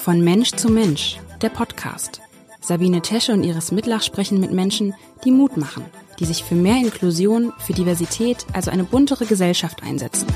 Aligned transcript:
Von 0.00 0.22
Mensch 0.22 0.52
zu 0.52 0.70
Mensch, 0.70 1.18
der 1.42 1.50
Podcast. 1.50 2.22
Sabine 2.62 3.02
Tesche 3.02 3.32
und 3.32 3.44
Iris 3.44 3.70
Mitlach 3.70 4.02
sprechen 4.02 4.40
mit 4.40 4.50
Menschen, 4.50 4.94
die 5.26 5.30
Mut 5.30 5.58
machen, 5.58 5.84
die 6.18 6.24
sich 6.24 6.42
für 6.42 6.54
mehr 6.54 6.78
Inklusion, 6.78 7.52
für 7.58 7.74
Diversität, 7.74 8.46
also 8.54 8.70
eine 8.70 8.84
buntere 8.84 9.26
Gesellschaft 9.26 9.82
einsetzen. 9.82 10.26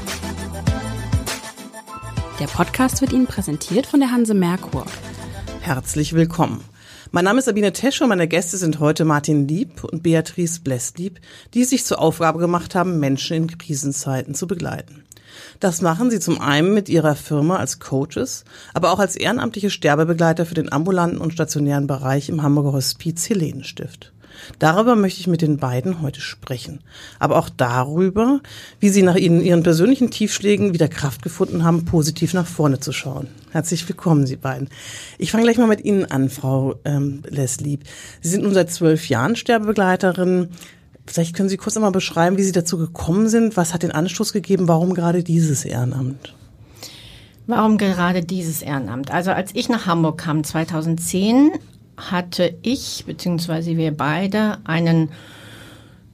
Der 2.39 2.47
Podcast 2.47 3.01
wird 3.01 3.15
Ihnen 3.15 3.27
präsentiert 3.27 3.87
von 3.87 4.01
der 4.01 4.11
Hanse 4.11 4.35
Merkur. 4.35 4.85
Herzlich 5.63 6.13
willkommen. 6.13 6.63
Mein 7.11 7.25
Name 7.25 7.39
ist 7.39 7.47
Sabine 7.47 7.73
Tesche 7.73 8.05
und 8.05 8.11
meine 8.11 8.29
Gäste 8.29 8.59
sind 8.59 8.81
heute 8.81 9.07
Martin 9.07 9.49
Lieb 9.49 9.83
und 9.83 10.03
Beatrice 10.03 10.61
Blesslieb, 10.61 11.21
die 11.55 11.65
sich 11.65 11.87
zur 11.87 12.01
Aufgabe 12.01 12.39
gemacht 12.39 12.75
haben, 12.75 13.01
Menschen 13.01 13.35
in 13.37 13.47
Krisenzeiten 13.47 14.35
zu 14.35 14.47
begleiten. 14.47 15.04
Das 15.61 15.81
machen 15.81 16.11
sie 16.11 16.21
zum 16.21 16.41
einen 16.41 16.75
mit 16.75 16.89
ihrer 16.89 17.17
Firma 17.17 17.57
als 17.57 17.79
Coaches, 17.79 18.45
aber 18.73 18.93
auch 18.93 18.99
als 18.99 19.17
ehrenamtliche 19.17 19.71
Sterbebegleiter 19.71 20.47
für 20.47 20.55
den 20.55 20.73
ambulanten 20.73 21.19
und 21.19 21.33
stationären 21.33 21.87
Bereich 21.87 22.29
im 22.29 22.43
Hamburger 22.43 22.73
Hospiz 22.73 23.29
Helenenstift. 23.29 24.13
Darüber 24.59 24.97
möchte 24.97 25.21
ich 25.21 25.27
mit 25.27 25.43
den 25.43 25.59
beiden 25.59 26.03
heute 26.03 26.21
sprechen. 26.21 26.81
Aber 27.19 27.37
auch 27.37 27.49
darüber, 27.49 28.41
wie 28.81 28.89
sie 28.89 29.03
nach 29.03 29.17
ihnen, 29.17 29.41
ihren 29.41 29.63
persönlichen 29.63 30.11
Tiefschlägen 30.11 30.75
wieder 30.75 30.89
Kraft 30.89 31.23
gefunden 31.23 31.65
haben, 31.65 31.85
positiv 31.85 32.35
nach 32.35 32.47
vorne 32.47 32.81
zu 32.81 32.93
schauen. 32.93 33.29
Herzlich 33.53 33.89
willkommen, 33.89 34.27
Sie 34.27 34.37
beiden. 34.37 34.69
Ich 35.19 35.31
fange 35.31 35.45
gleich 35.45 35.59
mal 35.59 35.67
mit 35.67 35.85
Ihnen 35.85 36.05
an, 36.07 36.31
Frau 36.31 36.77
ähm, 36.85 37.23
Leslie. 37.29 37.79
Sie 38.21 38.29
sind 38.29 38.43
nun 38.43 38.55
seit 38.55 38.71
zwölf 38.71 39.09
Jahren 39.09 39.37
Sterbebegleiterin. 39.37 40.49
Vielleicht 41.07 41.35
können 41.37 41.49
Sie 41.49 41.57
kurz 41.57 41.77
einmal 41.77 41.93
beschreiben, 41.93 42.39
wie 42.39 42.43
Sie 42.43 42.53
dazu 42.53 42.79
gekommen 42.79 43.29
sind. 43.29 43.57
Was 43.57 43.75
hat 43.75 43.83
den 43.83 43.93
Anstoß 43.93 44.33
gegeben? 44.33 44.69
Warum 44.69 44.95
gerade 44.95 45.23
dieses 45.23 45.65
Ehrenamt? 45.65 46.35
Warum 47.47 47.77
gerade 47.77 48.25
dieses 48.25 48.63
Ehrenamt? 48.63 49.11
Also 49.11 49.31
als 49.31 49.51
ich 49.55 49.69
nach 49.69 49.87
Hamburg 49.87 50.19
kam 50.19 50.45
2010, 50.45 51.53
hatte 51.97 52.57
ich 52.63 53.05
beziehungsweise 53.07 53.77
wir 53.77 53.95
beide 53.95 54.59
einen 54.65 55.11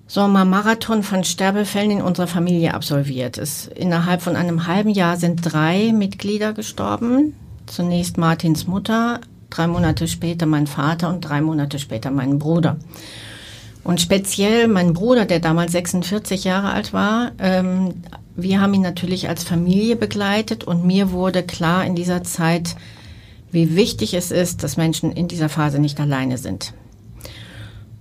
Sommermarathon 0.08 1.04
von 1.04 1.22
Sterbefällen 1.22 1.92
in 1.92 2.02
unserer 2.02 2.26
Familie 2.26 2.74
absolviert. 2.74 3.38
Es, 3.38 3.68
innerhalb 3.68 4.22
von 4.22 4.34
einem 4.34 4.66
halben 4.66 4.90
Jahr 4.90 5.16
sind 5.16 5.40
drei 5.42 5.92
Mitglieder 5.92 6.52
gestorben. 6.52 7.36
Zunächst 7.66 8.18
Martins 8.18 8.66
Mutter, 8.66 9.20
drei 9.50 9.68
Monate 9.68 10.08
später 10.08 10.46
mein 10.46 10.66
Vater 10.66 11.10
und 11.10 11.20
drei 11.20 11.40
Monate 11.40 11.78
später 11.78 12.10
mein 12.10 12.40
Bruder. 12.40 12.76
Und 13.82 14.00
speziell 14.00 14.68
mein 14.68 14.92
Bruder, 14.92 15.24
der 15.24 15.40
damals 15.40 15.72
46 15.72 16.44
Jahre 16.44 16.70
alt 16.70 16.92
war, 16.92 17.32
ähm, 17.38 17.94
wir 18.36 18.60
haben 18.60 18.74
ihn 18.74 18.82
natürlich 18.82 19.28
als 19.28 19.42
Familie 19.42 19.96
begleitet 19.96 20.64
und 20.64 20.84
mir 20.84 21.12
wurde 21.12 21.42
klar 21.42 21.84
in 21.84 21.94
dieser 21.94 22.22
Zeit, 22.22 22.76
wie 23.50 23.74
wichtig 23.76 24.14
es 24.14 24.30
ist, 24.30 24.62
dass 24.62 24.76
Menschen 24.76 25.12
in 25.12 25.28
dieser 25.28 25.48
Phase 25.48 25.78
nicht 25.78 25.98
alleine 26.00 26.38
sind. 26.38 26.72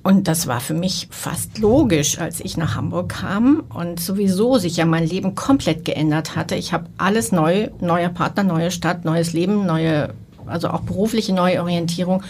Und 0.01 0.27
das 0.27 0.47
war 0.47 0.61
für 0.61 0.73
mich 0.73 1.07
fast 1.11 1.57
logisch, 1.57 2.19
als 2.19 2.39
ich 2.39 2.55
nach 2.55 2.75
Hamburg 2.75 3.09
kam 3.09 3.63
und 3.73 3.99
sowieso 3.99 4.57
sich 4.57 4.77
ja 4.77 4.85
mein 4.85 5.05
Leben 5.05 5.35
komplett 5.35 5.83
geändert 5.83 6.35
hatte. 6.35 6.55
Ich 6.55 6.71
habe 6.71 6.85
alles 6.97 7.31
neu, 7.31 7.69
neuer 7.81 8.09
Partner, 8.09 8.43
neue 8.43 8.71
Stadt, 8.71 9.03
neues 9.03 9.33
Leben, 9.33 9.65
neue, 9.65 10.13
also 10.45 10.69
auch 10.69 10.81
berufliche 10.81 11.33
Neuorientierung. 11.33 12.23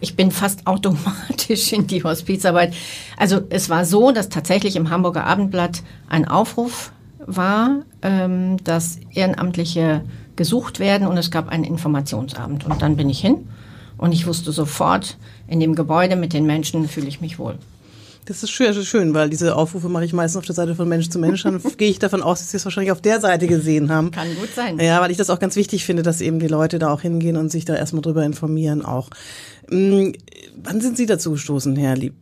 Ich 0.00 0.16
bin 0.16 0.30
fast 0.30 0.66
automatisch 0.66 1.72
in 1.72 1.86
die 1.86 2.02
Hospizarbeit. 2.02 2.74
Also 3.16 3.40
es 3.48 3.70
war 3.70 3.84
so, 3.84 4.12
dass 4.12 4.28
tatsächlich 4.28 4.76
im 4.76 4.90
Hamburger 4.90 5.24
Abendblatt 5.24 5.82
ein 6.08 6.26
Aufruf 6.26 6.92
war, 7.18 7.82
ähm, 8.02 8.62
dass 8.62 9.00
Ehrenamtliche 9.12 10.04
gesucht 10.36 10.80
werden 10.80 11.06
und 11.06 11.16
es 11.16 11.30
gab 11.30 11.48
einen 11.48 11.64
Informationsabend. 11.64 12.66
Und 12.66 12.82
dann 12.82 12.96
bin 12.96 13.08
ich 13.08 13.20
hin 13.20 13.48
und 13.96 14.12
ich 14.12 14.26
wusste 14.26 14.52
sofort, 14.52 15.16
in 15.48 15.60
dem 15.60 15.74
Gebäude 15.74 16.16
mit 16.16 16.32
den 16.32 16.46
Menschen 16.46 16.88
fühle 16.88 17.08
ich 17.08 17.20
mich 17.20 17.38
wohl. 17.38 17.58
Das 18.26 18.42
ist 18.42 18.50
schön, 18.50 18.66
das 18.66 18.76
ist 18.76 18.88
schön, 18.88 19.14
weil 19.14 19.30
diese 19.30 19.54
Aufrufe 19.54 19.88
mache 19.88 20.04
ich 20.04 20.12
meistens 20.12 20.36
auf 20.36 20.44
der 20.44 20.54
Seite 20.54 20.74
von 20.74 20.88
Mensch 20.88 21.08
zu 21.08 21.18
Mensch. 21.20 21.44
Dann 21.44 21.62
gehe 21.78 21.88
ich 21.88 22.00
davon 22.00 22.22
aus, 22.22 22.40
dass 22.40 22.50
Sie 22.50 22.56
es 22.56 22.64
wahrscheinlich 22.64 22.90
auf 22.90 23.00
der 23.00 23.20
Seite 23.20 23.46
gesehen 23.46 23.88
haben. 23.90 24.10
Kann 24.10 24.34
gut 24.34 24.52
sein. 24.54 24.80
Ja, 24.80 25.00
weil 25.00 25.12
ich 25.12 25.16
das 25.16 25.30
auch 25.30 25.38
ganz 25.38 25.54
wichtig 25.54 25.84
finde, 25.84 26.02
dass 26.02 26.20
eben 26.20 26.40
die 26.40 26.48
Leute 26.48 26.80
da 26.80 26.92
auch 26.92 27.00
hingehen 27.00 27.36
und 27.36 27.50
sich 27.50 27.64
da 27.64 27.76
erstmal 27.76 28.02
drüber 28.02 28.24
informieren 28.24 28.84
auch. 28.84 29.10
Hm, 29.70 30.12
wann 30.62 30.80
sind 30.80 30.96
Sie 30.96 31.06
dazu 31.06 31.30
gestoßen, 31.30 31.76
Herr 31.76 31.96
Lieb? 31.96 32.14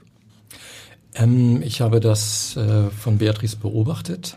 Ähm, 1.15 1.63
ich 1.63 1.81
habe 1.81 2.01
das 2.01 2.55
äh, 2.57 2.91
von 2.91 3.17
Beatrice 3.17 3.57
beobachtet 3.57 4.37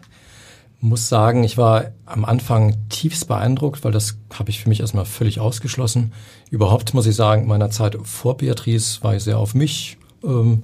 muss 0.80 1.10
sagen, 1.10 1.44
ich 1.44 1.58
war 1.58 1.92
am 2.06 2.24
Anfang 2.24 2.76
tiefst 2.90 3.28
beeindruckt, 3.28 3.84
weil 3.84 3.92
das 3.92 4.18
habe 4.34 4.52
ich 4.52 4.60
für 4.60 4.70
mich 4.70 4.80
erstmal 4.82 5.06
völlig 5.06 5.40
ausgeschlossen. 5.40 6.14
Überhaupt 6.52 6.94
muss 6.94 7.08
ich 7.08 7.16
sagen, 7.16 7.44
in 7.44 7.48
meiner 7.48 7.72
Zeit 7.72 7.98
vor 8.04 8.38
Beatrice 8.38 9.04
war 9.04 9.16
ich 9.16 9.24
sehr 9.24 9.40
auf 9.40 9.56
mich 9.56 9.98
ähm, 10.24 10.64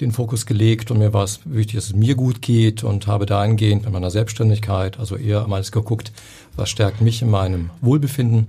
den 0.00 0.12
Fokus 0.12 0.46
gelegt 0.46 0.90
und 0.90 0.98
mir 0.98 1.12
war 1.12 1.24
es 1.24 1.40
wichtig, 1.44 1.76
dass 1.76 1.86
es 1.86 1.94
mir 1.94 2.14
gut 2.14 2.42
geht 2.42 2.84
und 2.84 3.06
habe 3.06 3.26
dahingehend 3.26 3.84
mit 3.84 3.92
meiner 3.92 4.10
Selbstständigkeit, 4.10 4.98
also 4.98 5.16
eher 5.16 5.46
mal 5.46 5.62
geguckt, 5.62 6.12
was 6.54 6.68
stärkt 6.68 7.00
mich 7.00 7.22
in 7.22 7.30
meinem 7.30 7.70
Wohlbefinden. 7.80 8.48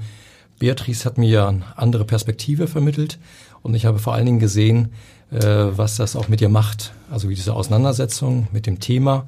Beatrice 0.60 1.06
hat 1.06 1.18
mir 1.18 1.48
eine 1.48 1.78
andere 1.78 2.04
Perspektive 2.04 2.68
vermittelt 2.68 3.20
und 3.62 3.76
ich 3.76 3.86
habe 3.86 4.00
vor 4.00 4.14
allen 4.14 4.26
Dingen 4.26 4.40
gesehen, 4.40 4.94
äh, 5.32 5.40
was 5.40 5.96
das 5.96 6.16
auch 6.16 6.28
mit 6.28 6.42
ihr 6.42 6.50
macht. 6.50 6.94
Also 7.10 7.30
wie 7.30 7.36
diese 7.36 7.54
Auseinandersetzung 7.54 8.48
mit 8.52 8.66
dem 8.66 8.80
Thema, 8.80 9.28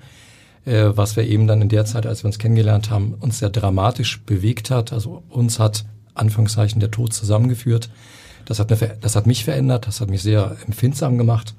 äh, 0.65 0.89
was 0.89 1.15
wir 1.15 1.25
eben 1.25 1.47
dann 1.47 1.61
in 1.61 1.69
der 1.69 1.85
Zeit, 1.85 2.05
als 2.05 2.23
wir 2.23 2.27
uns 2.27 2.39
kennengelernt 2.39 2.89
haben, 2.89 3.15
uns 3.19 3.39
sehr 3.39 3.49
dramatisch 3.49 4.21
bewegt 4.21 4.71
hat. 4.71 4.91
Also 4.91 5.23
uns 5.29 5.59
hat 5.59 5.85
Anführungszeichen 6.15 6.79
der 6.79 6.91
Tod 6.91 7.13
zusammengeführt. 7.13 7.89
Das 8.45 8.59
hat, 8.59 8.71
eine, 8.71 8.97
das 8.99 9.15
hat 9.15 9.27
mich 9.27 9.43
verändert, 9.45 9.87
das 9.87 10.01
hat 10.01 10.09
mich 10.09 10.23
sehr 10.23 10.57
empfindsam 10.65 11.17
gemacht, 11.17 11.53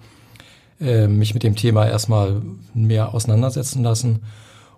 äh, 0.81 1.07
mich 1.09 1.35
mit 1.35 1.43
dem 1.43 1.57
Thema 1.57 1.87
erstmal 1.87 2.43
mehr 2.75 3.15
auseinandersetzen 3.15 3.83
lassen. 3.83 4.21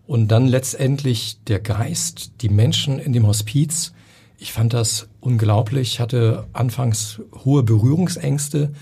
Und 0.06 0.28
dann 0.28 0.46
letztendlich 0.46 1.38
der 1.46 1.60
Geist, 1.60 2.32
die 2.40 2.48
Menschen 2.48 2.98
in 2.98 3.12
dem 3.12 3.26
Hospiz. 3.26 3.92
Ich 4.38 4.52
fand 4.52 4.74
das 4.74 5.08
unglaublich, 5.20 6.00
hatte 6.00 6.46
anfangs 6.52 7.20
hohe 7.44 7.62
Berührungsängste, 7.62 8.72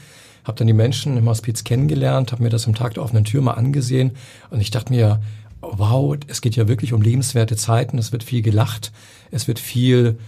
habe 0.45 0.59
dann 0.59 0.67
die 0.67 0.73
Menschen 0.73 1.19
im 1.19 1.29
Hospiz 1.29 1.65
kennengelernt, 1.65 2.33
habe 2.33 2.43
mir 2.43 2.49
das 2.49 2.67
im 2.67 2.75
Tag 2.75 2.95
der 2.95 3.03
offenen 3.03 3.25
Tür 3.25 3.43
mal 3.43 3.53
angesehen 3.53 4.13
und 4.49 4.61
ich 4.61 4.71
dachte 4.71 4.93
mir, 4.93 5.21
wow, 5.61 6.17
es 6.27 6.41
geht 6.41 6.57
ja 6.57 6.69
wirklich 6.69 6.93
um 6.93 7.03
lebenswerte 7.03 7.57
Zeiten, 7.57 7.99
es 7.99 8.13
wird 8.13 8.25
viel 8.25 8.43
gelacht, 8.43 8.93
es 9.31 9.47
wird 9.47 9.59
viel, 9.59 10.19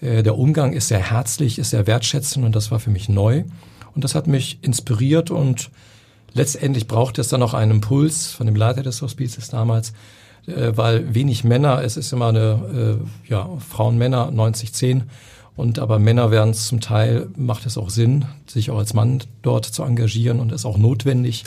äh, 0.00 0.22
der 0.22 0.36
Umgang 0.36 0.74
ist 0.74 0.88
sehr 0.88 1.10
herzlich, 1.10 1.58
ist 1.58 1.70
sehr 1.70 1.86
wertschätzend 1.86 2.44
und 2.44 2.54
das 2.54 2.70
war 2.70 2.78
für 2.78 2.90
mich 2.90 3.08
neu. 3.08 3.44
Und 3.94 4.04
das 4.04 4.14
hat 4.14 4.26
mich 4.26 4.58
inspiriert 4.62 5.30
und 5.30 5.70
letztendlich 6.34 6.86
brauchte 6.86 7.20
es 7.20 7.28
dann 7.28 7.40
noch 7.40 7.54
einen 7.54 7.72
Impuls 7.72 8.32
von 8.32 8.46
dem 8.46 8.56
Leiter 8.56 8.82
des 8.82 9.02
Hospizes 9.02 9.48
damals, 9.48 9.92
äh, 10.46 10.72
weil 10.74 11.14
wenig 11.14 11.44
Männer, 11.44 11.82
es 11.82 11.96
ist 11.96 12.12
immer 12.12 12.28
eine, 12.28 12.98
äh, 13.28 13.30
ja, 13.30 13.48
Frauen, 13.58 13.98
Männer, 13.98 14.30
90, 14.30 14.72
10. 14.72 15.04
Und 15.54 15.78
aber 15.78 15.98
Männer 15.98 16.30
werden 16.30 16.50
es 16.50 16.66
zum 16.66 16.80
Teil, 16.80 17.28
macht 17.36 17.66
es 17.66 17.76
auch 17.76 17.90
Sinn, 17.90 18.24
sich 18.46 18.70
auch 18.70 18.78
als 18.78 18.94
Mann 18.94 19.22
dort 19.42 19.66
zu 19.66 19.82
engagieren 19.82 20.40
und 20.40 20.50
ist 20.50 20.64
auch 20.64 20.78
notwendig. 20.78 21.44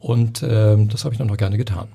Und 0.00 0.44
ähm, 0.46 0.88
das 0.88 1.04
habe 1.04 1.14
ich 1.14 1.18
dann 1.18 1.28
noch 1.28 1.38
gerne 1.38 1.56
getan. 1.56 1.88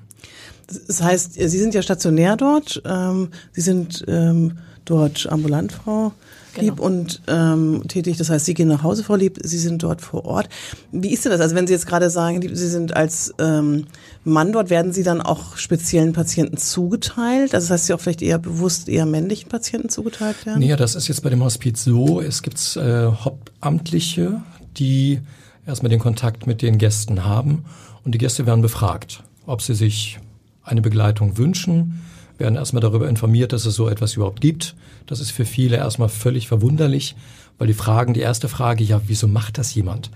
Das 0.86 1.02
heißt, 1.02 1.34
Sie 1.34 1.58
sind 1.58 1.74
ja 1.74 1.82
stationär 1.82 2.36
dort, 2.36 2.82
ähm, 2.84 3.28
Sie 3.52 3.60
sind 3.60 4.04
ähm, 4.08 4.58
dort 4.84 5.26
ambulant, 5.30 5.72
Frau 5.72 6.12
Lieb, 6.56 6.76
genau. 6.76 6.86
und 6.86 7.22
ähm, 7.26 7.82
tätig. 7.88 8.16
Das 8.16 8.30
heißt, 8.30 8.44
Sie 8.46 8.54
gehen 8.54 8.68
nach 8.68 8.82
Hause, 8.82 9.02
Frau 9.02 9.16
Lieb, 9.16 9.38
Sie 9.42 9.58
sind 9.58 9.82
dort 9.82 10.00
vor 10.00 10.24
Ort. 10.24 10.48
Wie 10.92 11.12
ist 11.12 11.24
denn 11.24 11.32
das? 11.32 11.40
Also 11.40 11.54
wenn 11.54 11.66
Sie 11.66 11.72
jetzt 11.72 11.86
gerade 11.86 12.10
sagen, 12.10 12.40
Sie 12.42 12.68
sind 12.68 12.94
als 12.94 13.34
ähm, 13.38 13.86
Mann 14.24 14.52
dort, 14.52 14.70
werden 14.70 14.92
Sie 14.92 15.02
dann 15.02 15.20
auch 15.20 15.56
speziellen 15.56 16.12
Patienten 16.12 16.56
zugeteilt? 16.56 17.54
Also 17.54 17.66
das 17.66 17.70
heißt, 17.70 17.86
Sie 17.86 17.94
auch 17.94 18.00
vielleicht 18.00 18.22
eher 18.22 18.38
bewusst 18.38 18.88
eher 18.88 19.06
männlichen 19.06 19.48
Patienten 19.48 19.88
zugeteilt 19.88 20.46
werden? 20.46 20.60
Nee, 20.60 20.76
das 20.76 20.94
ist 20.94 21.08
jetzt 21.08 21.22
bei 21.22 21.30
dem 21.30 21.42
Hospiz 21.42 21.84
so. 21.84 22.20
Es 22.20 22.42
gibt 22.42 22.76
äh, 22.76 23.06
Hauptamtliche, 23.06 24.40
die 24.76 25.20
erstmal 25.66 25.90
den 25.90 26.00
Kontakt 26.00 26.46
mit 26.46 26.62
den 26.62 26.78
Gästen 26.78 27.24
haben 27.24 27.64
und 28.04 28.12
die 28.14 28.18
Gäste 28.18 28.46
werden 28.46 28.62
befragt, 28.62 29.22
ob 29.46 29.62
sie 29.62 29.74
sich 29.74 30.18
eine 30.64 30.82
Begleitung 30.82 31.36
wünschen, 31.38 32.00
werden 32.38 32.56
erstmal 32.56 32.80
darüber 32.80 33.08
informiert, 33.08 33.52
dass 33.52 33.66
es 33.66 33.74
so 33.74 33.88
etwas 33.88 34.14
überhaupt 34.14 34.40
gibt. 34.40 34.74
Das 35.06 35.20
ist 35.20 35.30
für 35.30 35.44
viele 35.44 35.76
erstmal 35.76 36.08
völlig 36.08 36.48
verwunderlich, 36.48 37.14
weil 37.58 37.68
die 37.68 37.74
Fragen, 37.74 38.14
die 38.14 38.20
erste 38.20 38.48
Frage, 38.48 38.82
ja, 38.82 39.00
wieso 39.06 39.28
macht 39.28 39.58
das 39.58 39.74
jemand, 39.74 40.10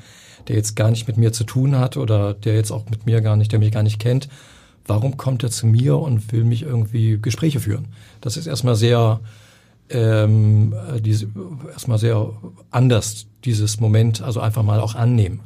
der 0.48 0.56
jetzt 0.56 0.74
gar 0.74 0.90
nicht 0.90 1.06
mit 1.06 1.16
mir 1.16 1.32
zu 1.32 1.44
tun 1.44 1.78
hat 1.78 1.96
oder 1.96 2.34
der 2.34 2.54
jetzt 2.54 2.72
auch 2.72 2.88
mit 2.90 3.06
mir 3.06 3.20
gar 3.20 3.36
nicht, 3.36 3.52
der 3.52 3.58
mich 3.58 3.70
gar 3.70 3.82
nicht 3.82 4.00
kennt, 4.00 4.28
warum 4.86 5.16
kommt 5.16 5.42
er 5.44 5.50
zu 5.50 5.66
mir 5.66 5.98
und 5.98 6.32
will 6.32 6.44
mich 6.44 6.62
irgendwie 6.62 7.18
Gespräche 7.20 7.60
führen? 7.60 7.88
Das 8.20 8.36
ist 8.36 8.46
erstmal 8.46 8.74
sehr, 8.74 9.20
ähm, 9.90 10.74
diese, 11.00 11.28
erstmal 11.72 11.98
sehr 11.98 12.32
anders, 12.70 13.26
dieses 13.44 13.78
Moment, 13.78 14.22
also 14.22 14.40
einfach 14.40 14.62
mal 14.62 14.80
auch 14.80 14.94
annehmen. 14.94 15.40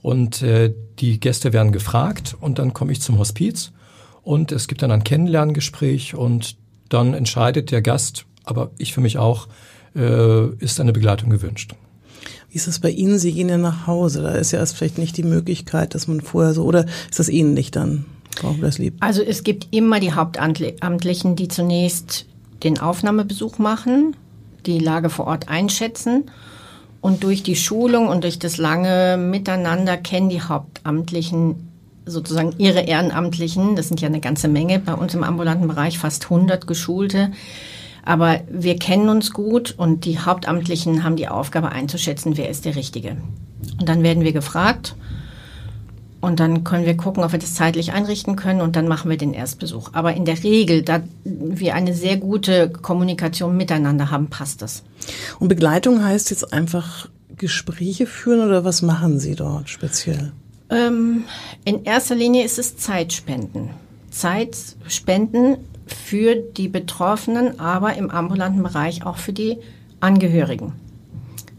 Und 0.00 0.40
äh, 0.40 0.72
die 0.98 1.20
Gäste 1.20 1.52
werden 1.52 1.72
gefragt 1.72 2.36
und 2.40 2.58
dann 2.58 2.72
komme 2.72 2.92
ich 2.92 3.02
zum 3.02 3.18
Hospiz 3.18 3.72
und 4.22 4.52
es 4.52 4.68
gibt 4.68 4.82
dann 4.82 4.90
ein 4.90 5.04
Kennenlerngespräch 5.04 6.14
und 6.14 6.56
dann 6.88 7.14
entscheidet 7.14 7.70
der 7.70 7.82
Gast, 7.82 8.26
aber 8.44 8.70
ich 8.78 8.92
für 8.92 9.00
mich 9.00 9.18
auch, 9.18 9.48
äh, 9.94 10.48
ist 10.56 10.80
eine 10.80 10.92
Begleitung 10.92 11.30
gewünscht. 11.30 11.74
Wie 12.50 12.56
ist 12.56 12.66
das 12.66 12.80
bei 12.80 12.90
Ihnen? 12.90 13.18
Sie 13.18 13.32
gehen 13.32 13.48
ja 13.48 13.58
nach 13.58 13.86
Hause. 13.86 14.22
Da 14.22 14.32
ist 14.32 14.50
ja 14.50 14.58
erst 14.58 14.76
vielleicht 14.76 14.98
nicht 14.98 15.16
die 15.16 15.22
Möglichkeit, 15.22 15.94
dass 15.94 16.08
man 16.08 16.20
vorher 16.20 16.52
so, 16.52 16.64
oder 16.64 16.84
ist 17.08 17.18
das 17.18 17.28
ähnlich 17.28 17.70
dann, 17.70 18.06
Frau 18.36 18.52
Blesslieb? 18.52 18.96
Also 19.00 19.22
es 19.22 19.44
gibt 19.44 19.68
immer 19.70 20.00
die 20.00 20.12
Hauptamtlichen, 20.12 21.36
die 21.36 21.48
zunächst 21.48 22.26
den 22.64 22.80
Aufnahmebesuch 22.80 23.58
machen, 23.58 24.16
die 24.66 24.80
Lage 24.80 25.10
vor 25.10 25.26
Ort 25.26 25.48
einschätzen 25.48 26.24
und 27.00 27.22
durch 27.22 27.42
die 27.42 27.56
Schulung 27.56 28.08
und 28.08 28.24
durch 28.24 28.38
das 28.38 28.58
lange 28.58 29.16
Miteinander 29.16 29.96
kennen 29.96 30.28
die 30.28 30.42
Hauptamtlichen 30.42 31.69
sozusagen 32.10 32.54
ihre 32.58 32.80
Ehrenamtlichen, 32.80 33.76
das 33.76 33.88
sind 33.88 34.00
ja 34.00 34.08
eine 34.08 34.20
ganze 34.20 34.48
Menge 34.48 34.78
bei 34.78 34.94
uns 34.94 35.14
im 35.14 35.24
ambulanten 35.24 35.68
Bereich, 35.68 35.98
fast 35.98 36.24
100 36.24 36.66
Geschulte, 36.66 37.30
aber 38.04 38.40
wir 38.50 38.76
kennen 38.76 39.08
uns 39.08 39.32
gut 39.32 39.74
und 39.76 40.04
die 40.04 40.18
Hauptamtlichen 40.18 41.04
haben 41.04 41.16
die 41.16 41.28
Aufgabe 41.28 41.70
einzuschätzen, 41.70 42.36
wer 42.36 42.48
ist 42.48 42.64
der 42.64 42.76
Richtige. 42.76 43.16
Und 43.78 43.88
dann 43.88 44.02
werden 44.02 44.24
wir 44.24 44.32
gefragt 44.32 44.94
und 46.20 46.40
dann 46.40 46.64
können 46.64 46.86
wir 46.86 46.96
gucken, 46.96 47.24
ob 47.24 47.32
wir 47.32 47.38
das 47.38 47.54
zeitlich 47.54 47.92
einrichten 47.92 48.36
können 48.36 48.60
und 48.60 48.76
dann 48.76 48.88
machen 48.88 49.10
wir 49.10 49.16
den 49.16 49.32
Erstbesuch. 49.32 49.90
Aber 49.92 50.14
in 50.14 50.24
der 50.24 50.42
Regel, 50.42 50.82
da 50.82 51.02
wir 51.24 51.74
eine 51.74 51.94
sehr 51.94 52.16
gute 52.16 52.70
Kommunikation 52.70 53.56
miteinander 53.56 54.10
haben, 54.10 54.28
passt 54.28 54.62
das. 54.62 54.82
Und 55.38 55.48
Begleitung 55.48 56.04
heißt 56.04 56.30
jetzt 56.30 56.52
einfach 56.52 57.08
Gespräche 57.36 58.06
führen 58.06 58.46
oder 58.46 58.64
was 58.64 58.82
machen 58.82 59.18
Sie 59.18 59.34
dort 59.34 59.70
speziell? 59.70 60.32
Ähm, 60.70 61.24
in 61.64 61.84
erster 61.84 62.14
Linie 62.14 62.44
ist 62.44 62.58
es 62.58 62.76
Zeitspenden. 62.76 63.70
Zeitspenden 64.10 65.58
für 65.86 66.36
die 66.36 66.68
Betroffenen, 66.68 67.58
aber 67.58 67.94
im 67.94 68.10
ambulanten 68.10 68.62
Bereich 68.62 69.04
auch 69.04 69.16
für 69.16 69.32
die 69.32 69.58
Angehörigen. 69.98 70.72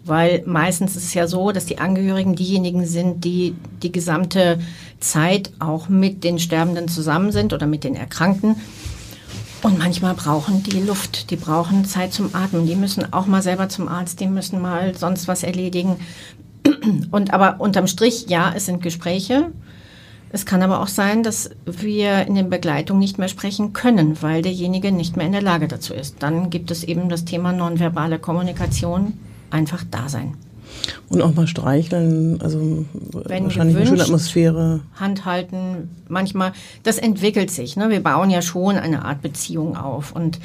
Weil 0.03 0.43
meistens 0.45 0.95
ist 0.95 1.03
es 1.05 1.13
ja 1.13 1.27
so, 1.27 1.51
dass 1.51 1.65
die 1.65 1.77
Angehörigen 1.77 2.35
diejenigen 2.35 2.85
sind, 2.85 3.23
die 3.23 3.55
die 3.83 3.91
gesamte 3.91 4.59
Zeit 4.99 5.51
auch 5.59 5.89
mit 5.89 6.23
den 6.23 6.39
Sterbenden 6.39 6.87
zusammen 6.87 7.31
sind 7.31 7.53
oder 7.53 7.67
mit 7.67 7.83
den 7.83 7.95
Erkrankten. 7.95 8.55
Und 9.61 9.77
manchmal 9.77 10.15
brauchen 10.15 10.63
die 10.63 10.79
Luft, 10.79 11.29
die 11.29 11.35
brauchen 11.35 11.85
Zeit 11.85 12.13
zum 12.13 12.33
Atmen, 12.33 12.65
die 12.65 12.75
müssen 12.75 13.13
auch 13.13 13.27
mal 13.27 13.43
selber 13.43 13.69
zum 13.69 13.87
Arzt, 13.87 14.19
die 14.19 14.27
müssen 14.27 14.59
mal 14.59 14.97
sonst 14.97 15.27
was 15.27 15.43
erledigen. 15.43 15.97
Und 17.11 17.33
aber 17.33 17.59
unterm 17.59 17.87
Strich, 17.87 18.27
ja, 18.27 18.53
es 18.55 18.65
sind 18.65 18.81
Gespräche. 18.81 19.51
Es 20.33 20.45
kann 20.45 20.61
aber 20.61 20.79
auch 20.79 20.87
sein, 20.87 21.23
dass 21.23 21.49
wir 21.65 22.25
in 22.25 22.35
den 22.35 22.49
Begleitungen 22.49 23.01
nicht 23.01 23.17
mehr 23.17 23.27
sprechen 23.27 23.73
können, 23.73 24.21
weil 24.21 24.41
derjenige 24.41 24.91
nicht 24.91 25.17
mehr 25.17 25.25
in 25.25 25.33
der 25.33 25.41
Lage 25.41 25.67
dazu 25.67 25.93
ist. 25.93 26.17
Dann 26.19 26.49
gibt 26.49 26.71
es 26.71 26.85
eben 26.85 27.09
das 27.09 27.25
Thema 27.25 27.51
nonverbale 27.51 28.17
Kommunikation, 28.17 29.13
einfach 29.49 29.83
da 29.91 30.07
sein. 30.07 30.35
Und 31.09 31.21
auch 31.21 31.35
mal 31.35 31.47
streicheln, 31.47 32.41
also 32.41 32.85
Wenn 33.11 33.43
wahrscheinlich 33.43 33.75
gewünscht, 33.75 33.77
eine 33.77 33.85
schöne 33.85 34.03
Atmosphäre. 34.03 34.79
Hand 34.95 35.25
halten, 35.25 35.89
manchmal, 36.07 36.53
das 36.83 36.97
entwickelt 36.97 37.51
sich. 37.51 37.75
Ne? 37.75 37.89
Wir 37.89 38.01
bauen 38.01 38.29
ja 38.29 38.41
schon 38.41 38.77
eine 38.77 39.03
Art 39.03 39.21
Beziehung 39.21 39.75
auf. 39.75 40.13
Und 40.13 40.39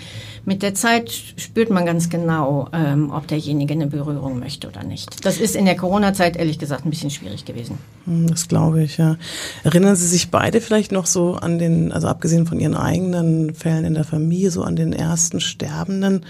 mit 0.47 0.63
der 0.63 0.75
Zeit 0.75 1.11
spürt 1.11 1.71
man 1.71 1.85
ganz 1.85 2.09
genau, 2.09 2.69
ähm, 2.73 3.11
ob 3.11 3.27
derjenige 3.27 3.75
eine 3.75 3.89
Berührung 3.89 4.39
möchte 4.39 4.69
oder 4.69 4.85
nicht. 4.85 5.27
Das 5.27 5.39
ist 5.39 5.57
in 5.57 5.65
der 5.65 5.77
Corona-Zeit 5.77 6.37
ehrlich 6.37 6.61
gesagt 6.61 6.87
ein 6.87 6.91
bisschen 6.91 7.11
schwierig 7.11 7.45
gewesen. 7.45 7.79
Hm, 8.05 8.29
Das 8.29 8.47
glaube 8.47 8.85
ich, 8.85 8.97
ja. 8.97 9.17
Erinnern 9.65 9.97
Sie 9.97 10.07
sich 10.07 10.31
beide 10.31 10.61
vielleicht 10.61 10.93
noch 10.93 11.07
so 11.07 11.35
an 11.35 11.59
den, 11.59 11.91
also 11.91 12.07
abgesehen 12.07 12.47
von 12.47 12.61
Ihren 12.61 12.77
eigenen 12.77 13.57
Fällen 13.57 13.85
in 13.85 13.95
der 13.95 14.05
Familie, 14.05 14.53
so 14.53 14.63
an 14.63 14.77
den 14.77 14.93
ersten 14.93 15.41
Sterbenden, 15.41 16.25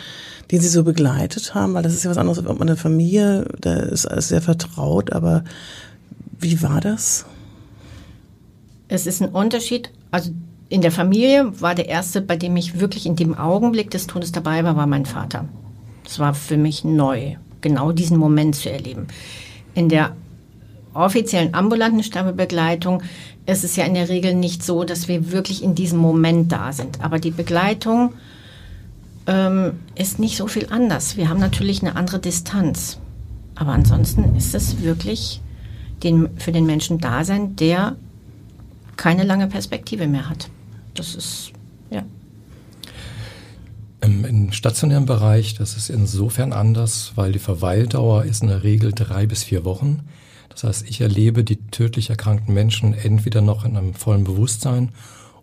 den 0.51 0.61
Sie 0.63 0.69
so 0.69 0.83
begleitet 0.83 1.55
haben? 1.55 1.75
Weil 1.75 1.83
das 1.83 1.93
ist 1.93 2.05
ja 2.05 2.11
was 2.11 2.19
anderes, 2.19 2.39
ob 2.39 2.59
man 2.59 2.69
eine 2.69 2.79
Familie, 2.79 3.47
da 3.61 3.75
ist 3.75 4.07
alles 4.07 4.29
sehr 4.29 4.41
vertraut, 4.41 5.13
aber 5.13 5.45
wie 6.41 6.63
war 6.63 6.81
das? 6.81 7.27
Es 8.89 9.07
ist 9.07 9.21
ein 9.21 9.29
Unterschied. 9.29 9.91
Also 10.11 10.31
in 10.69 10.81
der 10.81 10.91
Familie 10.91 11.53
war 11.61 11.75
der 11.75 11.89
erste, 11.89 12.21
bei 12.21 12.37
dem 12.37 12.57
ich 12.57 12.81
wirklich 12.81 13.07
in 13.07 13.17
dem 13.17 13.37
Augenblick 13.37 13.91
des 13.91 14.07
Todes 14.07 14.33
dabei 14.33 14.65
war, 14.65 14.77
war 14.77 14.87
mein 14.87 15.07
Vater. 15.07 15.47
Das 16.05 16.19
war 16.19 16.35
für 16.35 16.57
mich 16.57 16.85
neu, 16.85 17.37
genau 17.61 17.93
diesen 17.93 18.17
Moment 18.17 18.57
zu 18.57 18.71
erleben. 18.71 19.07
In 19.75 19.89
der 19.89 20.17
offiziellen 20.93 21.55
ambulanten 21.55 22.03
Sterbebegleitung 22.03 23.03
ist 23.45 23.65
es 23.65 23.77
ja 23.77 23.85
in 23.85 23.95
der 23.95 24.09
Regel 24.09 24.35
nicht 24.35 24.65
so, 24.65 24.85
dass 24.85 25.09
wir 25.09 25.31
wirklich 25.31 25.63
in 25.63 25.75
diesem 25.75 25.99
Moment 25.99 26.51
da 26.51 26.73
sind. 26.73 27.01
Aber 27.01 27.19
die 27.19 27.31
Begleitung 27.31 28.15
ähm, 29.27 29.81
ist 29.95 30.19
nicht 30.19 30.37
so 30.37 30.49
viel 30.49 30.67
anders. 30.71 31.17
Wir 31.17 31.29
haben 31.29 31.41
natürlich 31.41 31.83
eine 31.83 31.97
andere 31.97 32.19
Distanz. 32.19 32.99
Aber 33.55 33.73
ansonsten 33.73 34.35
ist 34.37 34.55
es 34.55 34.83
wirklich 34.83 35.41
den, 36.03 36.29
für 36.39 36.53
den 36.53 36.67
Menschen 36.67 36.99
da 36.99 37.25
sein, 37.25 37.57
der 37.57 37.97
keine 38.97 39.25
lange 39.25 39.47
Perspektive 39.47 40.07
mehr 40.07 40.29
hat. 40.29 40.49
Das 40.97 41.15
ist, 41.15 41.53
ja. 41.91 42.05
Im, 44.01 44.53
stationären 44.53 45.07
Bereich, 45.07 45.55
das 45.55 45.77
ist 45.77 45.91
insofern 45.91 46.53
anders, 46.53 47.13
weil 47.17 47.33
die 47.33 47.39
Verweildauer 47.39 48.25
ist 48.25 48.43
in 48.43 48.49
der 48.49 48.63
Regel 48.63 48.93
drei 48.93 49.27
bis 49.27 49.45
vier 49.45 49.65
Wochen. 49.65 50.09
Das 50.49 50.65
heißt, 50.65 50.89
ich 50.89 51.01
erlebe 51.01 51.45
die 51.45 51.57
tödlich 51.57 52.09
erkrankten 52.09 52.55
Menschen 52.55 52.95
entweder 52.95 53.43
noch 53.43 53.65
in 53.65 53.77
einem 53.77 53.95
vollen 53.95 54.25
Bewusstsein 54.25 54.91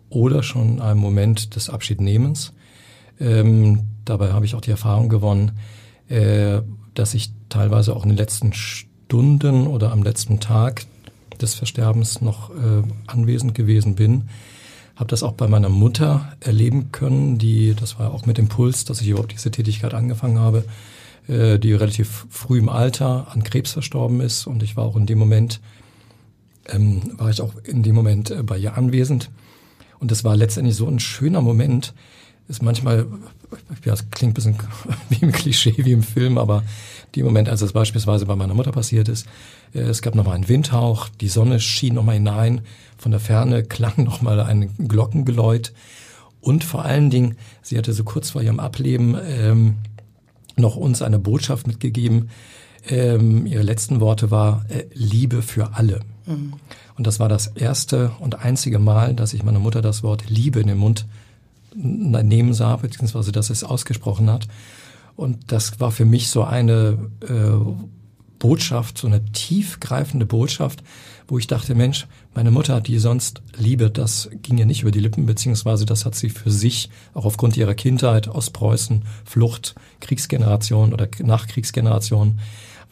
oder 0.08 0.42
schon 0.42 0.74
in 0.74 0.80
einem 0.80 1.00
Moment 1.00 1.54
des 1.54 1.70
Abschiednehmens. 1.70 2.52
Ähm, 3.20 3.84
dabei 4.04 4.32
habe 4.32 4.44
ich 4.44 4.54
auch 4.54 4.60
die 4.60 4.72
Erfahrung 4.72 5.08
gewonnen, 5.08 5.52
äh, 6.08 6.62
dass 6.94 7.14
ich 7.14 7.30
teilweise 7.48 7.94
auch 7.94 8.02
in 8.02 8.10
den 8.10 8.18
letzten 8.18 8.52
Stunden 8.52 9.66
oder 9.66 9.92
am 9.92 10.02
letzten 10.02 10.40
Tag 10.40 10.86
des 11.40 11.54
Versterbens 11.54 12.20
noch 12.20 12.50
äh, 12.50 12.82
anwesend 13.06 13.54
gewesen 13.54 13.94
bin. 13.94 14.24
Habe 14.96 15.08
das 15.08 15.22
auch 15.22 15.32
bei 15.32 15.48
meiner 15.48 15.68
Mutter 15.68 16.32
erleben 16.40 16.92
können, 16.92 17.38
die, 17.38 17.74
das 17.74 17.98
war 17.98 18.12
auch 18.12 18.26
mit 18.26 18.38
dem 18.38 18.48
Puls, 18.48 18.84
dass 18.84 19.00
ich 19.00 19.08
überhaupt 19.08 19.32
diese 19.32 19.50
Tätigkeit 19.50 19.92
angefangen 19.92 20.38
habe, 20.38 20.64
äh, 21.26 21.58
die 21.58 21.72
relativ 21.72 22.26
früh 22.30 22.58
im 22.58 22.68
Alter 22.68 23.28
an 23.32 23.42
Krebs 23.42 23.72
verstorben 23.72 24.20
ist. 24.20 24.46
Und 24.46 24.62
ich 24.62 24.76
war 24.76 24.84
auch 24.84 24.96
in 24.96 25.06
dem 25.06 25.18
Moment, 25.18 25.60
ähm, 26.68 27.02
war 27.18 27.30
ich 27.30 27.40
auch 27.40 27.54
in 27.64 27.82
dem 27.82 27.94
Moment 27.94 28.30
äh, 28.30 28.42
bei 28.42 28.56
ihr 28.56 28.76
anwesend. 28.76 29.30
Und 29.98 30.10
das 30.10 30.22
war 30.22 30.36
letztendlich 30.36 30.76
so 30.76 30.86
ein 30.86 31.00
schöner 31.00 31.40
Moment. 31.40 31.94
Ist 32.46 32.62
manchmal, 32.62 33.06
ja, 33.84 33.92
das 33.92 34.10
klingt 34.10 34.32
ein 34.32 34.34
bisschen 34.34 34.56
wie 35.08 35.24
im 35.24 35.32
Klischee, 35.32 35.74
wie 35.78 35.92
im 35.92 36.02
Film, 36.02 36.38
aber 36.38 36.62
die 37.14 37.22
Moment, 37.22 37.48
als 37.48 37.62
es 37.62 37.72
beispielsweise 37.72 38.26
bei 38.26 38.36
meiner 38.36 38.54
Mutter 38.54 38.72
passiert 38.72 39.08
ist, 39.08 39.26
äh, 39.72 39.80
es 39.80 40.02
gab 40.02 40.14
nochmal 40.14 40.34
einen 40.34 40.48
Windhauch, 40.48 41.08
die 41.08 41.28
Sonne 41.28 41.60
schien 41.60 41.94
nochmal 41.94 42.16
hinein, 42.16 42.60
von 42.98 43.12
der 43.12 43.20
Ferne 43.20 43.64
klang 43.64 44.04
nochmal 44.04 44.40
ein 44.40 44.70
Glockengeläut 44.78 45.72
und 46.44 46.62
vor 46.62 46.84
allen 46.84 47.08
Dingen, 47.08 47.36
sie 47.62 47.78
hatte 47.78 47.94
so 47.94 48.04
kurz 48.04 48.30
vor 48.30 48.42
ihrem 48.42 48.60
Ableben 48.60 49.16
ähm, 49.26 49.76
noch 50.56 50.76
uns 50.76 51.00
eine 51.00 51.18
Botschaft 51.18 51.66
mitgegeben. 51.66 52.28
Ähm, 52.86 53.46
ihre 53.46 53.62
letzten 53.62 54.00
Worte 54.00 54.30
war 54.30 54.66
äh, 54.68 54.84
Liebe 54.92 55.40
für 55.40 55.74
alle. 55.74 56.00
Mhm. 56.26 56.52
Und 56.98 57.06
das 57.06 57.18
war 57.18 57.30
das 57.30 57.46
erste 57.46 58.12
und 58.20 58.44
einzige 58.44 58.78
Mal, 58.78 59.14
dass 59.14 59.32
ich 59.32 59.42
meiner 59.42 59.58
Mutter 59.58 59.80
das 59.80 60.02
Wort 60.02 60.28
Liebe 60.28 60.60
in 60.60 60.68
den 60.68 60.76
Mund 60.76 61.06
nehmen 61.74 62.54
sah, 62.54 62.76
beziehungsweise 62.76 63.32
dass 63.32 63.50
es 63.50 63.64
ausgesprochen 63.64 64.30
hat. 64.30 64.46
Und 65.16 65.52
das 65.52 65.80
war 65.80 65.90
für 65.90 66.04
mich 66.04 66.28
so 66.28 66.42
eine 66.44 66.98
äh, 67.22 67.84
Botschaft, 68.38 68.98
so 68.98 69.06
eine 69.06 69.24
tiefgreifende 69.32 70.26
Botschaft, 70.26 70.82
wo 71.28 71.38
ich 71.38 71.46
dachte, 71.46 71.74
Mensch, 71.74 72.06
meine 72.34 72.50
Mutter, 72.50 72.80
die 72.80 72.98
sonst 72.98 73.42
Liebe, 73.56 73.90
das 73.90 74.28
ging 74.42 74.58
ihr 74.58 74.66
nicht 74.66 74.82
über 74.82 74.90
die 74.90 75.00
Lippen, 75.00 75.24
beziehungsweise 75.24 75.86
das 75.86 76.04
hat 76.04 76.14
sie 76.14 76.28
für 76.28 76.50
sich, 76.50 76.90
auch 77.14 77.24
aufgrund 77.24 77.56
ihrer 77.56 77.74
Kindheit, 77.74 78.28
Ostpreußen, 78.28 79.04
Flucht, 79.24 79.74
Kriegsgeneration 80.00 80.92
oder 80.92 81.08
Nachkriegsgeneration, 81.22 82.40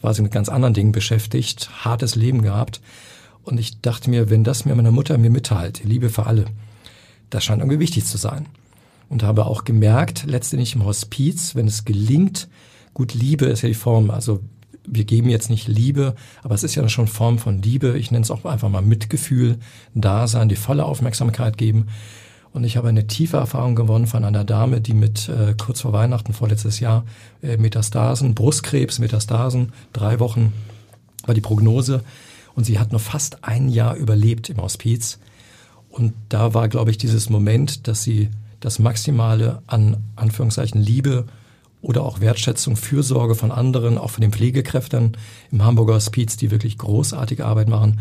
war 0.01 0.13
sie 0.13 0.23
mit 0.23 0.31
ganz 0.31 0.49
anderen 0.49 0.73
Dingen 0.73 0.91
beschäftigt, 0.91 1.69
hartes 1.85 2.15
Leben 2.15 2.41
gehabt. 2.41 2.81
Und 3.43 3.59
ich 3.59 3.79
dachte 3.81 4.09
mir, 4.09 4.29
wenn 4.29 4.43
das 4.43 4.65
mir 4.65 4.73
meine 4.73 4.91
Mutter 4.91 5.17
mir 5.17 5.29
mitteilt, 5.29 5.83
Liebe 5.83 6.09
für 6.09 6.25
alle, 6.25 6.45
das 7.29 7.43
scheint 7.43 7.61
irgendwie 7.61 7.79
wichtig 7.79 8.05
zu 8.05 8.17
sein. 8.17 8.47
Und 9.13 9.21
habe 9.21 9.45
auch 9.45 9.63
gemerkt, 9.63 10.23
letztendlich 10.25 10.73
im 10.73 10.85
Hospiz, 10.85 11.53
wenn 11.53 11.67
es 11.67 11.85
gelingt, 11.85 12.49
gut, 12.95 13.13
Liebe 13.13 13.45
ist 13.45 13.61
ja 13.61 13.67
die 13.67 13.75
Form, 13.75 14.09
also 14.09 14.39
wir 14.87 15.03
geben 15.03 15.29
jetzt 15.29 15.51
nicht 15.51 15.67
Liebe, 15.67 16.15
aber 16.41 16.55
es 16.55 16.63
ist 16.63 16.73
ja 16.73 16.89
schon 16.89 17.05
Form 17.05 17.37
von 17.37 17.61
Liebe. 17.61 17.95
Ich 17.99 18.09
nenne 18.09 18.23
es 18.23 18.31
auch 18.31 18.43
einfach 18.43 18.69
mal 18.69 18.81
Mitgefühl, 18.81 19.59
Dasein, 19.93 20.49
die 20.49 20.55
volle 20.55 20.85
Aufmerksamkeit 20.85 21.59
geben. 21.59 21.89
Und 22.53 22.63
ich 22.63 22.75
habe 22.75 22.89
eine 22.89 23.05
tiefe 23.05 23.37
Erfahrung 23.37 23.75
gewonnen 23.75 24.07
von 24.07 24.25
einer 24.25 24.43
Dame, 24.43 24.81
die 24.81 24.95
mit 24.95 25.29
äh, 25.29 25.53
kurz 25.63 25.81
vor 25.81 25.93
Weihnachten 25.93 26.33
vorletztes 26.33 26.79
Jahr 26.79 27.05
äh, 27.43 27.57
Metastasen, 27.57 28.33
Brustkrebs, 28.33 28.97
Metastasen, 28.97 29.73
drei 29.93 30.19
Wochen 30.19 30.53
war 31.27 31.35
die 31.35 31.41
Prognose. 31.41 32.03
Und 32.55 32.63
sie 32.63 32.79
hat 32.79 32.91
nur 32.91 32.99
fast 32.99 33.43
ein 33.43 33.69
Jahr 33.69 33.95
überlebt 33.95 34.49
im 34.49 34.57
Hospiz. 34.57 35.19
Und 35.91 36.13
da 36.29 36.55
war, 36.55 36.67
glaube 36.67 36.89
ich, 36.89 36.97
dieses 36.97 37.29
Moment, 37.29 37.87
dass 37.87 38.01
sie 38.01 38.31
das 38.63 38.79
Maximale 38.79 39.61
an 39.67 39.97
Anführungszeichen 40.15 40.81
Liebe 40.81 41.25
oder 41.81 42.03
auch 42.03 42.21
Wertschätzung, 42.21 42.77
Fürsorge 42.77 43.35
von 43.35 43.51
anderen, 43.51 43.97
auch 43.97 44.09
von 44.09 44.21
den 44.21 44.31
Pflegekräften 44.31 45.17
im 45.51 45.63
Hamburger 45.63 45.95
Hospiz, 45.95 46.37
die 46.37 46.49
wirklich 46.49 46.77
großartige 46.77 47.45
Arbeit 47.45 47.67
machen, 47.67 47.99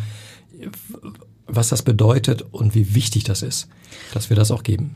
was 1.49 1.69
das 1.69 1.83
bedeutet 1.83 2.43
und 2.53 2.77
wie 2.77 2.95
wichtig 2.95 3.25
das 3.25 3.43
ist, 3.43 3.67
dass 4.15 4.31
wir 4.31 4.37
das 4.37 4.53
auch 4.53 4.63
geben. 4.63 4.95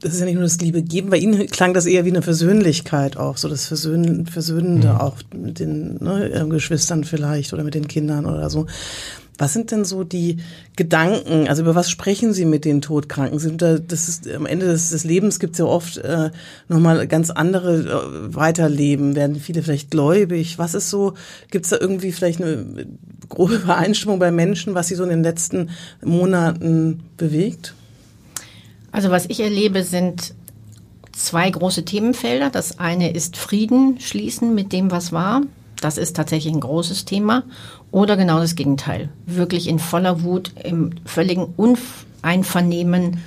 Das 0.00 0.14
ist 0.14 0.20
ja 0.20 0.26
nicht 0.26 0.34
nur 0.34 0.42
das 0.42 0.60
Liebe 0.60 0.82
geben, 0.82 1.10
bei 1.10 1.18
Ihnen 1.18 1.46
klang 1.46 1.72
das 1.72 1.86
eher 1.86 2.04
wie 2.04 2.10
eine 2.10 2.22
Versöhnlichkeit 2.22 3.16
auch, 3.16 3.36
so 3.36 3.48
das 3.48 3.66
Versöhn, 3.66 4.26
Versöhnende 4.26 4.88
mhm. 4.88 4.96
auch 4.96 5.16
mit 5.32 5.60
den 5.60 6.02
ne, 6.02 6.46
Geschwistern 6.50 7.04
vielleicht 7.04 7.52
oder 7.52 7.62
mit 7.62 7.74
den 7.74 7.86
Kindern 7.86 8.26
oder 8.26 8.50
so. 8.50 8.66
Was 9.40 9.54
sind 9.54 9.70
denn 9.70 9.86
so 9.86 10.04
die 10.04 10.36
Gedanken? 10.76 11.48
Also 11.48 11.62
über 11.62 11.74
was 11.74 11.88
sprechen 11.88 12.34
Sie 12.34 12.44
mit 12.44 12.66
den 12.66 12.82
Todkranken? 12.82 13.38
Sind 13.38 13.62
da, 13.62 13.78
das 13.78 14.06
ist 14.06 14.30
am 14.30 14.44
Ende 14.44 14.66
des, 14.66 14.90
des 14.90 15.02
Lebens 15.02 15.40
gibt 15.40 15.54
es 15.54 15.60
ja 15.60 15.64
oft 15.64 15.96
äh, 15.96 16.30
nochmal 16.68 17.08
ganz 17.08 17.30
andere 17.30 17.78
äh, 17.78 18.34
Weiterleben. 18.34 19.16
Werden 19.16 19.36
viele 19.36 19.62
vielleicht 19.62 19.90
gläubig? 19.90 20.58
Was 20.58 20.74
ist 20.74 20.90
so? 20.90 21.14
Gibt 21.50 21.64
es 21.64 21.70
da 21.70 21.78
irgendwie 21.80 22.12
vielleicht 22.12 22.42
eine 22.42 22.86
grobe 23.30 23.54
Übereinstimmung 23.64 24.18
bei 24.18 24.30
Menschen, 24.30 24.74
was 24.74 24.88
sie 24.88 24.94
so 24.94 25.04
in 25.04 25.08
den 25.08 25.22
letzten 25.22 25.70
Monaten 26.04 27.04
bewegt? 27.16 27.74
Also 28.92 29.08
was 29.08 29.24
ich 29.26 29.40
erlebe, 29.40 29.84
sind 29.84 30.34
zwei 31.12 31.48
große 31.48 31.86
Themenfelder. 31.86 32.50
Das 32.50 32.78
eine 32.78 33.10
ist 33.14 33.38
Frieden 33.38 34.00
schließen 34.00 34.54
mit 34.54 34.74
dem, 34.74 34.90
was 34.90 35.12
war. 35.12 35.40
Das 35.80 35.96
ist 35.96 36.14
tatsächlich 36.14 36.52
ein 36.52 36.60
großes 36.60 37.06
Thema. 37.06 37.44
Oder 37.92 38.16
genau 38.16 38.38
das 38.38 38.54
Gegenteil. 38.54 39.08
Wirklich 39.26 39.68
in 39.68 39.78
voller 39.78 40.22
Wut, 40.22 40.52
im 40.62 40.92
völligen 41.04 41.46
Uneinvernehmen 41.56 43.18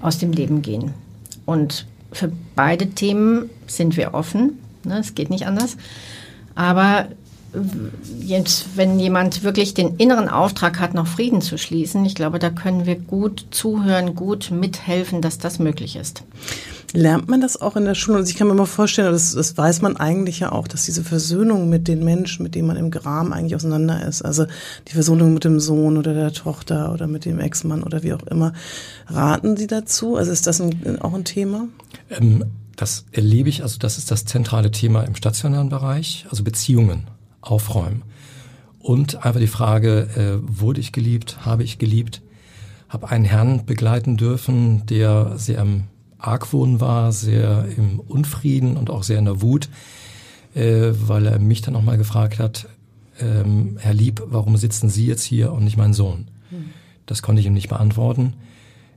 aus 0.00 0.18
dem 0.18 0.32
Leben 0.32 0.62
gehen. 0.62 0.92
Und 1.46 1.86
für 2.10 2.30
beide 2.56 2.90
Themen 2.90 3.50
sind 3.66 3.96
wir 3.96 4.14
offen. 4.14 4.58
Ne, 4.84 4.98
es 4.98 5.14
geht 5.14 5.30
nicht 5.30 5.46
anders. 5.46 5.76
Aber 6.54 7.06
jetzt, 8.20 8.76
wenn 8.76 8.98
jemand 8.98 9.42
wirklich 9.42 9.74
den 9.74 9.96
inneren 9.96 10.28
Auftrag 10.28 10.80
hat, 10.80 10.94
noch 10.94 11.06
Frieden 11.06 11.42
zu 11.42 11.58
schließen, 11.58 12.04
ich 12.04 12.14
glaube, 12.14 12.38
da 12.38 12.50
können 12.50 12.86
wir 12.86 12.96
gut 12.96 13.46
zuhören, 13.50 14.14
gut 14.14 14.50
mithelfen, 14.50 15.20
dass 15.20 15.38
das 15.38 15.58
möglich 15.58 15.96
ist. 15.96 16.22
Lernt 16.94 17.28
man 17.28 17.40
das 17.40 17.60
auch 17.60 17.76
in 17.76 17.84
der 17.84 17.94
Schule? 17.94 18.18
Also 18.18 18.30
ich 18.30 18.36
kann 18.36 18.48
mir 18.48 18.54
mal 18.54 18.66
vorstellen, 18.66 19.12
das, 19.12 19.34
das 19.34 19.56
weiß 19.56 19.80
man 19.80 19.96
eigentlich 19.96 20.40
ja 20.40 20.52
auch, 20.52 20.68
dass 20.68 20.84
diese 20.84 21.02
Versöhnung 21.02 21.70
mit 21.70 21.88
den 21.88 22.04
Menschen, 22.04 22.42
mit 22.42 22.54
denen 22.54 22.66
man 22.66 22.76
im 22.76 22.90
Gram 22.90 23.32
eigentlich 23.32 23.56
auseinander 23.56 24.06
ist, 24.06 24.22
also 24.22 24.44
die 24.88 24.92
Versöhnung 24.92 25.32
mit 25.32 25.44
dem 25.44 25.58
Sohn 25.58 25.96
oder 25.96 26.12
der 26.12 26.32
Tochter 26.32 26.92
oder 26.92 27.06
mit 27.06 27.24
dem 27.24 27.40
Ex-Mann 27.40 27.82
oder 27.82 28.02
wie 28.02 28.12
auch 28.12 28.22
immer, 28.24 28.52
raten 29.06 29.56
Sie 29.56 29.66
dazu? 29.66 30.16
Also 30.16 30.32
ist 30.32 30.46
das 30.46 30.60
ein, 30.60 31.00
auch 31.00 31.14
ein 31.14 31.24
Thema? 31.24 31.68
Ähm, 32.10 32.44
das 32.76 33.06
erlebe 33.12 33.48
ich, 33.48 33.62
also 33.62 33.78
das 33.78 33.96
ist 33.96 34.10
das 34.10 34.26
zentrale 34.26 34.70
Thema 34.70 35.02
im 35.02 35.14
stationären 35.14 35.70
Bereich, 35.70 36.26
also 36.30 36.44
Beziehungen 36.44 37.06
aufräumen. 37.40 38.02
Und 38.78 39.24
einfach 39.24 39.40
die 39.40 39.46
Frage, 39.46 40.08
äh, 40.16 40.58
wurde 40.58 40.80
ich 40.80 40.92
geliebt, 40.92 41.46
habe 41.46 41.62
ich 41.62 41.78
geliebt, 41.78 42.20
habe 42.88 43.08
einen 43.08 43.24
Herrn 43.24 43.64
begleiten 43.64 44.16
dürfen, 44.16 44.84
der 44.86 45.38
sehr 45.38 45.60
im 45.60 45.84
Argwohn 46.24 46.80
war, 46.80 47.12
sehr 47.12 47.66
im 47.76 48.00
Unfrieden 48.00 48.76
und 48.76 48.90
auch 48.90 49.02
sehr 49.02 49.18
in 49.18 49.24
der 49.26 49.42
Wut, 49.42 49.68
äh, 50.54 50.90
weil 50.92 51.26
er 51.26 51.38
mich 51.38 51.62
dann 51.62 51.74
nochmal 51.74 51.98
gefragt 51.98 52.38
hat, 52.38 52.68
ähm, 53.20 53.76
Herr 53.80 53.94
Lieb, 53.94 54.22
warum 54.26 54.56
sitzen 54.56 54.88
Sie 54.88 55.06
jetzt 55.06 55.22
hier 55.22 55.52
und 55.52 55.64
nicht 55.64 55.76
mein 55.76 55.94
Sohn? 55.94 56.28
Hm. 56.50 56.70
Das 57.06 57.22
konnte 57.22 57.40
ich 57.40 57.46
ihm 57.46 57.54
nicht 57.54 57.68
beantworten. 57.68 58.34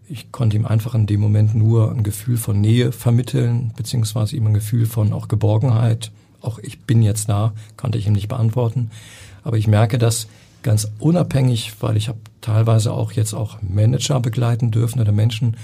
Ich 0.08 0.32
konnte 0.32 0.56
ihm 0.56 0.66
einfach 0.66 0.94
in 0.94 1.08
dem 1.08 1.20
Moment 1.20 1.56
nur 1.56 1.92
ein 1.92 2.04
Gefühl 2.04 2.38
von 2.38 2.62
Nähe 2.62 2.92
vermitteln, 2.92 3.74
beziehungsweise 3.76 4.36
ihm 4.36 4.46
ein 4.48 4.54
Gefühl 4.54 4.86
von 4.86 5.14
auch 5.14 5.28
Geborgenheit. 5.28 6.12
Auch 6.42 6.60
ich 6.60 6.82
bin 6.82 7.02
jetzt 7.02 7.28
da, 7.28 7.54
konnte 7.76 7.98
ich 7.98 8.06
ihm 8.06 8.14
nicht 8.14 8.28
beantworten. 8.28 8.92
Aber 9.44 9.58
ich 9.58 9.68
merke 9.68 9.98
das 9.98 10.28
ganz 10.62 10.92
unabhängig, 11.00 11.74
weil 11.80 11.98
ich 11.98 12.08
habe 12.08 12.20
teilweise 12.42 12.92
auch 12.92 13.12
jetzt 13.12 13.34
auch 13.34 13.58
Manager 13.62 14.20
begleiten 14.20 14.72
dürfen 14.72 15.00
oder 15.00 15.12
Menschen, 15.12 15.58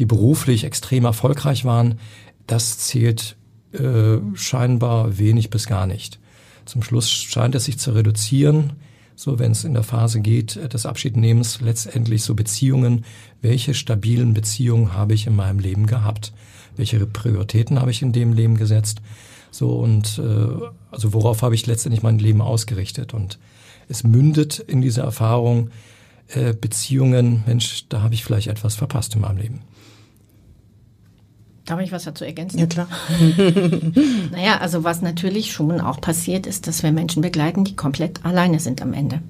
die 0.00 0.06
beruflich 0.06 0.64
extrem 0.64 1.04
erfolgreich 1.04 1.66
waren, 1.66 2.00
das 2.46 2.78
zählt 2.78 3.36
äh, 3.72 4.16
scheinbar 4.34 5.18
wenig 5.18 5.50
bis 5.50 5.66
gar 5.66 5.86
nicht. 5.86 6.18
Zum 6.64 6.82
Schluss 6.82 7.10
scheint 7.10 7.54
es 7.54 7.66
sich 7.66 7.78
zu 7.78 7.92
reduzieren, 7.92 8.72
so 9.14 9.38
wenn 9.38 9.52
es 9.52 9.64
in 9.64 9.74
der 9.74 9.82
Phase 9.82 10.20
geht 10.20 10.72
des 10.72 10.86
Abschiednehmens, 10.86 11.60
letztendlich 11.60 12.22
so 12.22 12.34
Beziehungen, 12.34 13.04
welche 13.42 13.74
stabilen 13.74 14.32
Beziehungen 14.32 14.94
habe 14.94 15.12
ich 15.12 15.26
in 15.26 15.36
meinem 15.36 15.58
Leben 15.58 15.86
gehabt? 15.86 16.32
Welche 16.76 17.04
Prioritäten 17.04 17.78
habe 17.78 17.90
ich 17.90 18.00
in 18.00 18.12
dem 18.12 18.32
Leben 18.32 18.56
gesetzt? 18.56 19.02
So 19.50 19.74
und 19.74 20.18
äh, 20.18 20.64
also 20.90 21.12
worauf 21.12 21.42
habe 21.42 21.54
ich 21.54 21.66
letztendlich 21.66 22.02
mein 22.02 22.18
Leben 22.18 22.40
ausgerichtet? 22.40 23.12
Und 23.12 23.38
es 23.86 24.02
mündet 24.02 24.60
in 24.60 24.80
dieser 24.80 25.02
Erfahrung 25.02 25.68
äh, 26.28 26.54
Beziehungen, 26.54 27.42
Mensch, 27.46 27.84
da 27.90 28.00
habe 28.00 28.14
ich 28.14 28.24
vielleicht 28.24 28.46
etwas 28.46 28.76
verpasst 28.76 29.14
in 29.14 29.20
meinem 29.20 29.36
Leben. 29.36 29.60
Darf 31.70 31.78
ich 31.78 31.92
was 31.92 32.02
dazu 32.02 32.24
ergänzen? 32.24 32.58
Ja, 32.58 32.66
klar. 32.66 32.88
naja, 34.32 34.58
also 34.58 34.82
was 34.82 35.02
natürlich 35.02 35.52
schon 35.52 35.80
auch 35.80 36.00
passiert 36.00 36.48
ist, 36.48 36.66
dass 36.66 36.82
wir 36.82 36.90
Menschen 36.90 37.22
begleiten, 37.22 37.62
die 37.62 37.76
komplett 37.76 38.24
alleine 38.24 38.58
sind 38.58 38.82
am 38.82 38.92
Ende. 38.92 39.20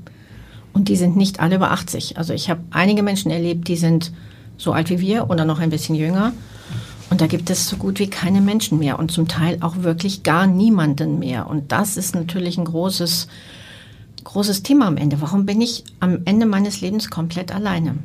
Und 0.73 0.89
die 0.89 0.97
sind 0.97 1.17
nicht 1.17 1.41
alle 1.41 1.57
über 1.57 1.71
80. 1.71 2.17
Also 2.17 2.33
ich 2.33 2.49
habe 2.49 2.63
einige 2.71 3.03
Menschen 3.03 3.31
erlebt, 3.31 3.69
die 3.69 3.77
sind 3.77 4.11
so 4.57 4.73
alt 4.73 4.89
wie 4.89 5.01
wir 5.01 5.29
oder 5.29 5.45
noch 5.45 5.59
ein 5.59 5.69
bisschen 5.69 5.95
jünger. 5.95 6.33
Und 7.11 7.21
da 7.21 7.27
gibt 7.27 7.51
es 7.51 7.69
so 7.69 7.77
gut 7.77 7.99
wie 7.99 8.09
keine 8.09 8.41
Menschen 8.41 8.79
mehr 8.79 8.99
und 8.99 9.13
zum 9.13 9.29
Teil 9.29 9.59
auch 9.61 9.83
wirklich 9.83 10.23
gar 10.23 10.47
niemanden 10.47 11.19
mehr. 11.19 11.47
Und 11.47 11.73
das 11.73 11.99
ist 11.99 12.15
natürlich 12.15 12.57
ein 12.57 12.65
großes, 12.65 13.29
großes 14.25 14.63
Thema 14.63 14.87
am 14.87 14.97
Ende. 14.97 15.21
Warum 15.21 15.45
bin 15.45 15.61
ich 15.61 15.85
am 16.01 16.21
Ende 16.25 16.47
meines 16.47 16.81
Lebens 16.81 17.11
komplett 17.11 17.55
alleine? 17.55 17.97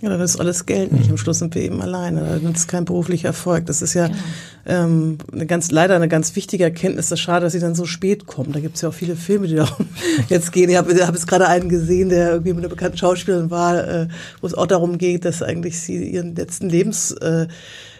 Ja, 0.00 0.08
dann 0.08 0.20
ist 0.20 0.40
alles 0.40 0.64
Geld 0.64 0.92
nicht. 0.92 1.10
Am 1.10 1.18
Schluss 1.18 1.40
sind 1.40 1.54
wir 1.54 1.60
eben 1.60 1.82
alleine. 1.82 2.40
Dann 2.42 2.54
ist 2.54 2.68
kein 2.68 2.86
beruflicher 2.86 3.28
Erfolg. 3.28 3.66
Das 3.66 3.82
ist 3.82 3.92
ja 3.92 4.06
genau. 4.06 4.18
ähm, 4.64 5.18
eine 5.30 5.44
ganz, 5.44 5.70
leider 5.70 5.94
eine 5.94 6.08
ganz 6.08 6.34
wichtige 6.36 6.64
Erkenntnis. 6.64 7.10
Das 7.10 7.18
ist 7.18 7.24
schade, 7.24 7.44
dass 7.44 7.52
sie 7.52 7.60
dann 7.60 7.74
so 7.74 7.84
spät 7.84 8.26
kommen. 8.26 8.52
Da 8.52 8.60
gibt 8.60 8.76
es 8.76 8.82
ja 8.82 8.88
auch 8.88 8.94
viele 8.94 9.14
Filme, 9.14 9.46
die 9.46 9.56
darum 9.56 9.88
jetzt 10.30 10.52
gehen. 10.52 10.70
Ich 10.70 10.76
habe 10.76 10.94
hab 11.06 11.14
jetzt 11.14 11.26
gerade 11.26 11.48
einen 11.48 11.68
gesehen, 11.68 12.08
der 12.08 12.30
irgendwie 12.30 12.54
mit 12.54 12.60
einer 12.60 12.70
bekannten 12.70 12.96
Schauspielerin 12.96 13.50
war, 13.50 13.86
äh, 13.86 14.08
wo 14.40 14.46
es 14.46 14.54
auch 14.54 14.66
darum 14.66 14.96
geht, 14.96 15.26
dass 15.26 15.42
eigentlich 15.42 15.78
sie 15.78 16.02
ihren 16.02 16.34
letzten 16.34 16.70
Lebens 16.70 17.10
äh, 17.12 17.46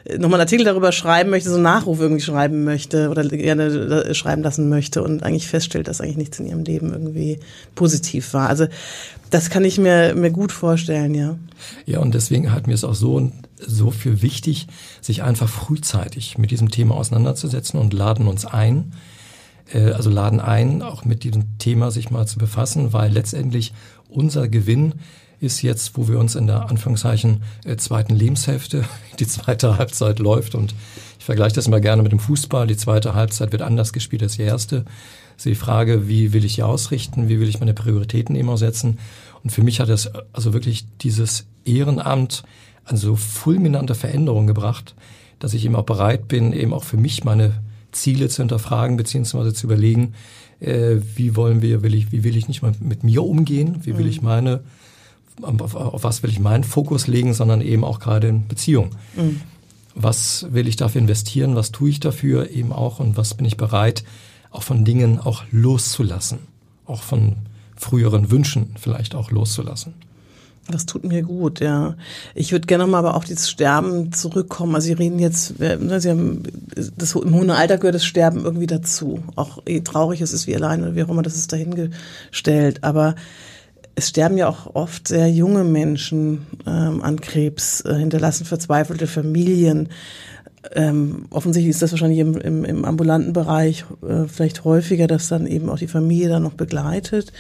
nochmal 0.09 0.41
einen 0.41 0.47
Artikel 0.47 0.65
darüber 0.65 0.93
schreiben 0.93 1.31
möchte, 1.31 1.51
so 1.51 1.57
einen 1.57 1.65
Nachruf 1.65 2.01
irgendwie 2.01 2.23
schreiben 2.23 2.65
möchte 2.65 3.11
oder 3.11 3.27
gerne 3.29 4.15
schreiben 4.15 4.43
lassen 4.43 4.69
möchte 4.69 5.03
und 5.03 5.23
eigentlich 5.23 5.49
feststellt, 5.49 5.89
dass 5.89 6.01
eigentlich 6.01 6.17
nichts 6.17 6.39
in 6.39 6.47
ihrem 6.47 6.65
Leben 6.65 6.93
irgendwie 6.93 7.39
positiv 7.75 8.33
war. 8.33 8.49
Also 8.49 8.67
das 9.31 9.51
kann 9.51 9.65
ich 9.65 9.79
mir, 9.79 10.15
mir 10.15 10.31
gut 10.31 10.53
vorstellen, 10.53 11.15
ja. 11.15 11.37
Ja, 11.87 12.01
und 12.01 12.15
deswegen 12.15 12.53
hat 12.53 12.67
mir 12.67 12.75
es 12.75 12.85
auch 12.85 12.95
so, 12.95 13.31
so 13.59 13.91
für 13.91 14.23
wichtig, 14.23 14.67
sich 15.01 15.23
einfach 15.23 15.49
frühzeitig 15.49 16.39
mit 16.39 16.51
diesem 16.51 16.71
Thema 16.71 16.97
auseinanderzusetzen 16.97 17.79
und 17.79 17.93
laden 17.93 18.27
uns 18.27 18.45
ein, 18.47 18.93
äh, 19.73 19.93
also 19.93 20.11
laden 20.11 20.41
ein, 20.41 20.83
auch 20.83 21.05
mit 21.05 21.25
diesem 21.25 21.59
Thema 21.59 21.91
sich 21.91 22.11
mal 22.11 22.27
zu 22.27 22.39
befassen, 22.39 22.93
weil 22.93 23.13
letztendlich 23.13 23.73
unser 24.09 24.49
Gewinn 24.49 24.95
ist 25.41 25.63
jetzt, 25.63 25.97
wo 25.97 26.09
wir 26.09 26.19
uns 26.19 26.35
in 26.35 26.47
der 26.47 26.69
Anführungszeichen 26.69 27.43
äh, 27.65 27.77
zweiten 27.77 28.15
Lebenshälfte, 28.15 28.85
die 29.19 29.27
zweite 29.27 29.79
Halbzeit 29.79 30.19
läuft 30.19 30.55
und 30.55 30.75
ich 31.19 31.25
vergleiche 31.25 31.55
das 31.55 31.67
immer 31.67 31.81
gerne 31.81 32.03
mit 32.03 32.13
dem 32.13 32.19
Fußball. 32.19 32.67
Die 32.67 32.77
zweite 32.77 33.15
Halbzeit 33.15 33.53
wird 33.53 33.63
anders 33.63 33.93
gespielt 33.93 34.23
als 34.23 34.37
die 34.37 34.43
erste 34.43 34.85
ist 35.41 35.47
die 35.47 35.55
Frage, 35.55 36.07
wie 36.07 36.33
will 36.33 36.45
ich 36.45 36.57
hier 36.57 36.67
ausrichten, 36.67 37.29
wie 37.29 37.41
will 37.41 37.49
ich 37.49 37.61
meine 37.61 37.73
Prioritäten 37.73 38.49
auch 38.49 38.57
setzen. 38.57 38.99
Und 39.43 39.51
für 39.51 39.63
mich 39.63 39.81
hat 39.81 39.89
es 39.89 40.11
also 40.33 40.53
wirklich 40.53 40.87
dieses 41.01 41.47
Ehrenamt 41.65 42.43
an 42.85 42.97
so 42.97 43.17
fulminante 43.17 43.95
Veränderung 43.95 44.47
gebracht, 44.47 44.95
dass 45.39 45.55
ich 45.55 45.65
eben 45.65 45.77
auch 45.77 45.85
bereit 45.85 46.29
bin, 46.29 46.53
eben 46.53 46.75
auch 46.75 46.85
für 46.85 46.99
mich 46.99 47.25
meine 47.25 47.55
Ziele 47.91 48.29
zu 48.29 48.43
hinterfragen, 48.43 48.99
beziehungsweise 48.99 49.55
zu 49.55 49.67
überlegen, 49.67 50.13
äh, 50.61 50.97
wie 51.17 51.37
wollen 51.37 51.63
wir, 51.63 51.83
will 51.83 51.95
ich, 51.95 52.13
wie 52.13 52.23
will 52.23 52.37
ich 52.37 52.47
nicht 52.47 52.61
mal 52.61 52.73
mit 52.79 53.03
mir 53.03 53.25
umgehen, 53.25 53.81
wie 53.85 53.97
will 53.97 54.05
mhm. 54.05 54.11
ich 54.11 54.23
meine, 54.23 54.61
auf, 55.45 55.75
auf, 55.75 56.05
was 56.05 56.23
will 56.23 56.31
ich 56.31 56.41
meinen 56.41 56.65
Fokus 56.65 57.07
legen, 57.07 57.35
sondern 57.35 57.61
eben 57.61 57.85
auch 57.85 57.99
gerade 57.99 58.29
in 58.29 58.49
Beziehung. 58.49 58.91
Mhm. 59.17 59.41
Was 59.95 60.47
will 60.51 60.69
ich 60.69 60.77
dafür 60.77 61.01
investieren, 61.01 61.57
was 61.57 61.73
tue 61.73 61.91
ich 61.91 62.01
dafür 62.01 62.51
eben 62.51 62.73
auch 62.73 63.01
und 63.01 63.17
was 63.17 63.35
bin 63.35 63.47
ich 63.47 63.57
bereit, 63.57 64.05
auch 64.51 64.63
von 64.63 64.85
Dingen 64.85 65.19
auch 65.19 65.45
loszulassen, 65.51 66.39
auch 66.87 67.03
von 67.03 67.37
früheren 67.77 68.31
Wünschen 68.31 68.75
vielleicht 68.79 69.15
auch 69.15 69.31
loszulassen. 69.31 69.95
Das 70.69 70.87
tut 70.87 71.05
mir 71.05 71.23
gut, 71.23 71.61
ja. 71.61 71.97
Ich 72.35 72.53
würde 72.53 72.67
gerne 72.67 72.87
mal 72.87 72.99
aber 72.99 73.15
auf 73.15 73.25
dieses 73.25 73.51
Sterben 73.51 74.13
zurückkommen. 74.13 74.75
Also 74.75 74.87
Sie 74.87 74.93
reden 74.93 75.19
jetzt, 75.19 75.59
ne, 75.59 76.01
Sie 76.01 76.11
haben 76.11 76.43
das 76.97 77.15
im 77.15 77.35
hohen 77.35 77.51
Alter 77.51 77.79
gehört 77.79 77.95
das 77.95 78.05
Sterben 78.05 78.45
irgendwie 78.45 78.67
dazu. 78.67 79.23
Auch 79.37 79.63
eh 79.67 79.81
traurig 79.81 80.21
es 80.21 80.33
ist 80.33 80.47
wie 80.47 80.55
allein 80.55 80.83
oder 80.83 80.95
wie 80.95 81.03
auch 81.03 81.09
immer, 81.09 81.23
das 81.23 81.37
ist 81.37 81.53
dahingestellt. 81.53 82.85
Aber 82.85 83.15
es 84.01 84.09
sterben 84.09 84.39
ja 84.39 84.49
auch 84.49 84.75
oft 84.75 85.09
sehr 85.09 85.31
junge 85.31 85.63
Menschen 85.63 86.47
ähm, 86.67 87.03
an 87.03 87.21
Krebs, 87.21 87.83
äh, 87.83 87.95
hinterlassen 87.95 88.47
verzweifelte 88.47 89.07
Familien. 89.07 89.91
ähm, 90.75 91.27
offensichtlich 91.29 91.71
ist 91.71 91.83
das 91.83 91.93
wahrscheinlich 91.93 92.19
im, 92.19 92.35
im, 92.37 92.65
im 92.65 92.85
ambulanten 92.87 93.35
Bereich 93.35 93.85
äh, 94.03 94.27
vielleicht 94.27 94.65
häufiger, 94.65 95.07
dass 95.07 95.29
dann 95.29 95.47
eben 95.47 95.69
auch 95.69 95.79
die 95.79 95.87
Familie 95.87 96.31
dann 96.31 96.43
noch 96.43 96.55
begleitet. 96.55 97.33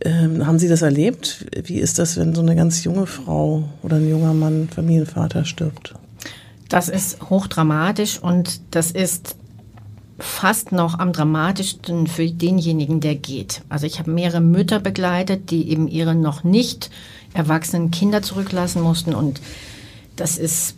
Ähm, 0.00 0.44
haben 0.44 0.58
Sie 0.58 0.68
das 0.68 0.82
erlebt? 0.82 1.46
Wie 1.64 1.78
ist 1.78 2.00
das, 2.00 2.16
wenn 2.16 2.34
so 2.34 2.42
eine 2.42 2.56
ganz 2.56 2.82
junge 2.82 3.06
Frau 3.06 3.68
oder 3.82 3.96
ein 3.96 4.10
junger 4.10 4.34
Mann 4.34 4.68
Familienvater 4.68 5.44
stirbt? 5.44 5.94
Das 6.68 6.88
ist 6.88 7.30
hochdramatisch 7.30 8.18
und 8.18 8.60
das 8.72 8.90
ist 8.90 9.36
fast 10.18 10.72
noch 10.72 10.98
am 10.98 11.12
dramatischsten 11.12 12.06
für 12.06 12.26
denjenigen, 12.26 13.00
der 13.00 13.16
geht. 13.16 13.62
Also 13.68 13.86
ich 13.86 13.98
habe 13.98 14.10
mehrere 14.10 14.40
Mütter 14.40 14.80
begleitet, 14.80 15.50
die 15.50 15.70
eben 15.70 15.88
ihre 15.88 16.14
noch 16.14 16.42
nicht 16.42 16.90
erwachsenen 17.34 17.90
Kinder 17.90 18.22
zurücklassen 18.22 18.82
mussten 18.82 19.14
und 19.14 19.40
das 20.16 20.38
ist 20.38 20.76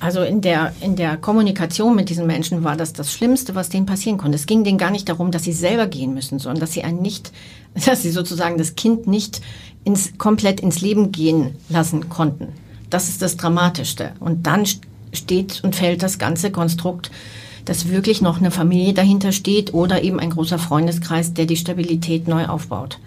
also 0.00 0.22
in 0.22 0.40
der, 0.40 0.72
in 0.80 0.96
der 0.96 1.18
Kommunikation 1.18 1.94
mit 1.94 2.08
diesen 2.08 2.26
Menschen 2.26 2.64
war 2.64 2.74
das 2.74 2.94
das 2.94 3.12
Schlimmste, 3.12 3.54
was 3.54 3.68
denen 3.68 3.84
passieren 3.84 4.16
konnte. 4.16 4.36
Es 4.36 4.46
ging 4.46 4.64
denen 4.64 4.78
gar 4.78 4.90
nicht 4.90 5.08
darum, 5.10 5.30
dass 5.30 5.44
sie 5.44 5.52
selber 5.52 5.86
gehen 5.86 6.14
müssen, 6.14 6.38
sondern 6.38 6.60
dass 6.60 6.72
sie 6.72 6.82
einen 6.82 7.02
nicht, 7.02 7.32
dass 7.86 8.02
sie 8.02 8.10
sozusagen 8.10 8.56
das 8.56 8.76
Kind 8.76 9.06
nicht 9.06 9.42
ins, 9.84 10.16
komplett 10.16 10.60
ins 10.60 10.80
Leben 10.80 11.12
gehen 11.12 11.54
lassen 11.68 12.08
konnten. 12.08 12.48
Das 12.88 13.10
ist 13.10 13.20
das 13.20 13.36
Dramatischste. 13.36 14.12
Und 14.20 14.46
dann 14.46 14.64
steht 15.12 15.62
und 15.62 15.76
fällt 15.76 16.02
das 16.02 16.18
ganze 16.18 16.50
Konstrukt, 16.50 17.10
dass 17.64 17.88
wirklich 17.88 18.20
noch 18.20 18.38
eine 18.38 18.50
Familie 18.50 18.94
dahinter 18.94 19.32
steht 19.32 19.74
oder 19.74 20.02
eben 20.02 20.20
ein 20.20 20.30
großer 20.30 20.58
Freundeskreis, 20.58 21.34
der 21.34 21.46
die 21.46 21.56
Stabilität 21.56 22.28
neu 22.28 22.46
aufbaut. 22.46 22.98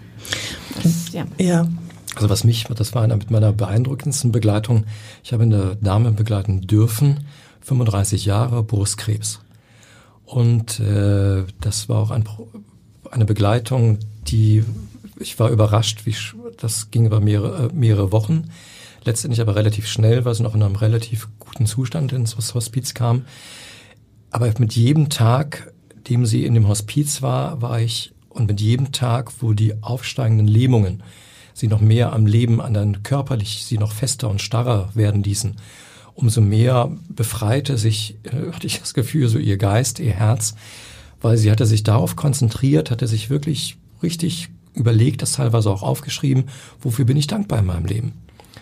Das, 0.82 1.12
ja. 1.12 1.24
ja. 1.38 1.68
Also 2.14 2.30
was 2.30 2.44
mich, 2.44 2.64
das 2.64 2.94
war 2.94 3.02
einer 3.02 3.16
mit 3.16 3.30
meiner 3.30 3.52
beeindruckendsten 3.52 4.32
Begleitung. 4.32 4.84
Ich 5.22 5.32
habe 5.32 5.42
eine 5.42 5.76
Dame 5.80 6.12
begleiten 6.12 6.62
dürfen, 6.62 7.26
35 7.62 8.24
Jahre, 8.24 8.62
Brustkrebs. 8.62 9.40
Und 10.24 10.80
äh, 10.80 11.44
das 11.60 11.88
war 11.88 11.98
auch 11.98 12.10
ein, 12.10 12.24
eine 13.10 13.24
Begleitung, 13.24 13.98
die 14.28 14.64
ich 15.18 15.38
war 15.38 15.50
überrascht, 15.50 16.06
wie 16.06 16.14
das 16.56 16.90
ging 16.90 17.06
über 17.06 17.20
mehrere, 17.20 17.68
äh, 17.68 17.72
mehrere 17.72 18.12
Wochen. 18.12 18.50
Letztendlich 19.04 19.40
aber 19.40 19.54
relativ 19.54 19.86
schnell, 19.86 20.24
weil 20.24 20.34
sie 20.34 20.42
noch 20.42 20.54
in 20.54 20.62
einem 20.62 20.76
relativ 20.76 21.28
guten 21.38 21.66
Zustand 21.66 22.12
ins 22.12 22.36
Hospiz 22.36 22.94
kam. 22.94 23.26
Aber 24.34 24.52
mit 24.58 24.74
jedem 24.74 25.10
Tag, 25.10 25.72
dem 26.08 26.26
sie 26.26 26.44
in 26.44 26.54
dem 26.54 26.66
Hospiz 26.66 27.22
war, 27.22 27.62
war 27.62 27.80
ich 27.80 28.12
und 28.30 28.48
mit 28.48 28.60
jedem 28.60 28.90
Tag, 28.90 29.30
wo 29.38 29.52
die 29.52 29.80
aufsteigenden 29.80 30.48
Lähmungen 30.48 31.04
sie 31.52 31.68
noch 31.68 31.80
mehr 31.80 32.12
am 32.12 32.26
Leben, 32.26 32.60
an 32.60 32.74
dann 32.74 33.04
körperlich 33.04 33.64
sie 33.64 33.78
noch 33.78 33.92
fester 33.92 34.28
und 34.28 34.42
starrer 34.42 34.90
werden 34.94 35.22
ließen, 35.22 35.54
umso 36.14 36.40
mehr 36.40 36.90
befreite 37.08 37.78
sich, 37.78 38.16
äh, 38.24 38.50
hatte 38.50 38.66
ich 38.66 38.80
das 38.80 38.92
Gefühl, 38.92 39.28
so 39.28 39.38
ihr 39.38 39.56
Geist, 39.56 40.00
ihr 40.00 40.14
Herz, 40.14 40.56
weil 41.20 41.36
sie 41.36 41.52
hatte 41.52 41.64
sich 41.64 41.84
darauf 41.84 42.16
konzentriert, 42.16 42.90
hatte 42.90 43.06
sich 43.06 43.30
wirklich 43.30 43.76
richtig 44.02 44.48
überlegt, 44.72 45.22
das 45.22 45.34
teilweise 45.34 45.70
auch 45.70 45.84
aufgeschrieben, 45.84 46.46
wofür 46.80 47.04
bin 47.04 47.16
ich 47.16 47.28
dankbar 47.28 47.60
in 47.60 47.66
meinem 47.66 47.86
Leben? 47.86 48.14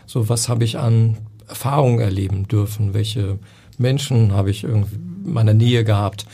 So, 0.05 0.29
was 0.29 0.50
habe 0.50 0.64
ich 0.64 0.76
an 0.76 1.17
Erfahrungen 1.49 2.00
erleben 2.00 2.47
dürfen? 2.47 2.93
Welche 2.93 3.38
Menschen 3.79 4.33
habe 4.33 4.50
ich 4.50 4.64
irgendwie 4.64 4.97
in 4.97 5.33
meiner 5.33 5.55
Nähe 5.55 5.85
gehabt? 5.85 6.26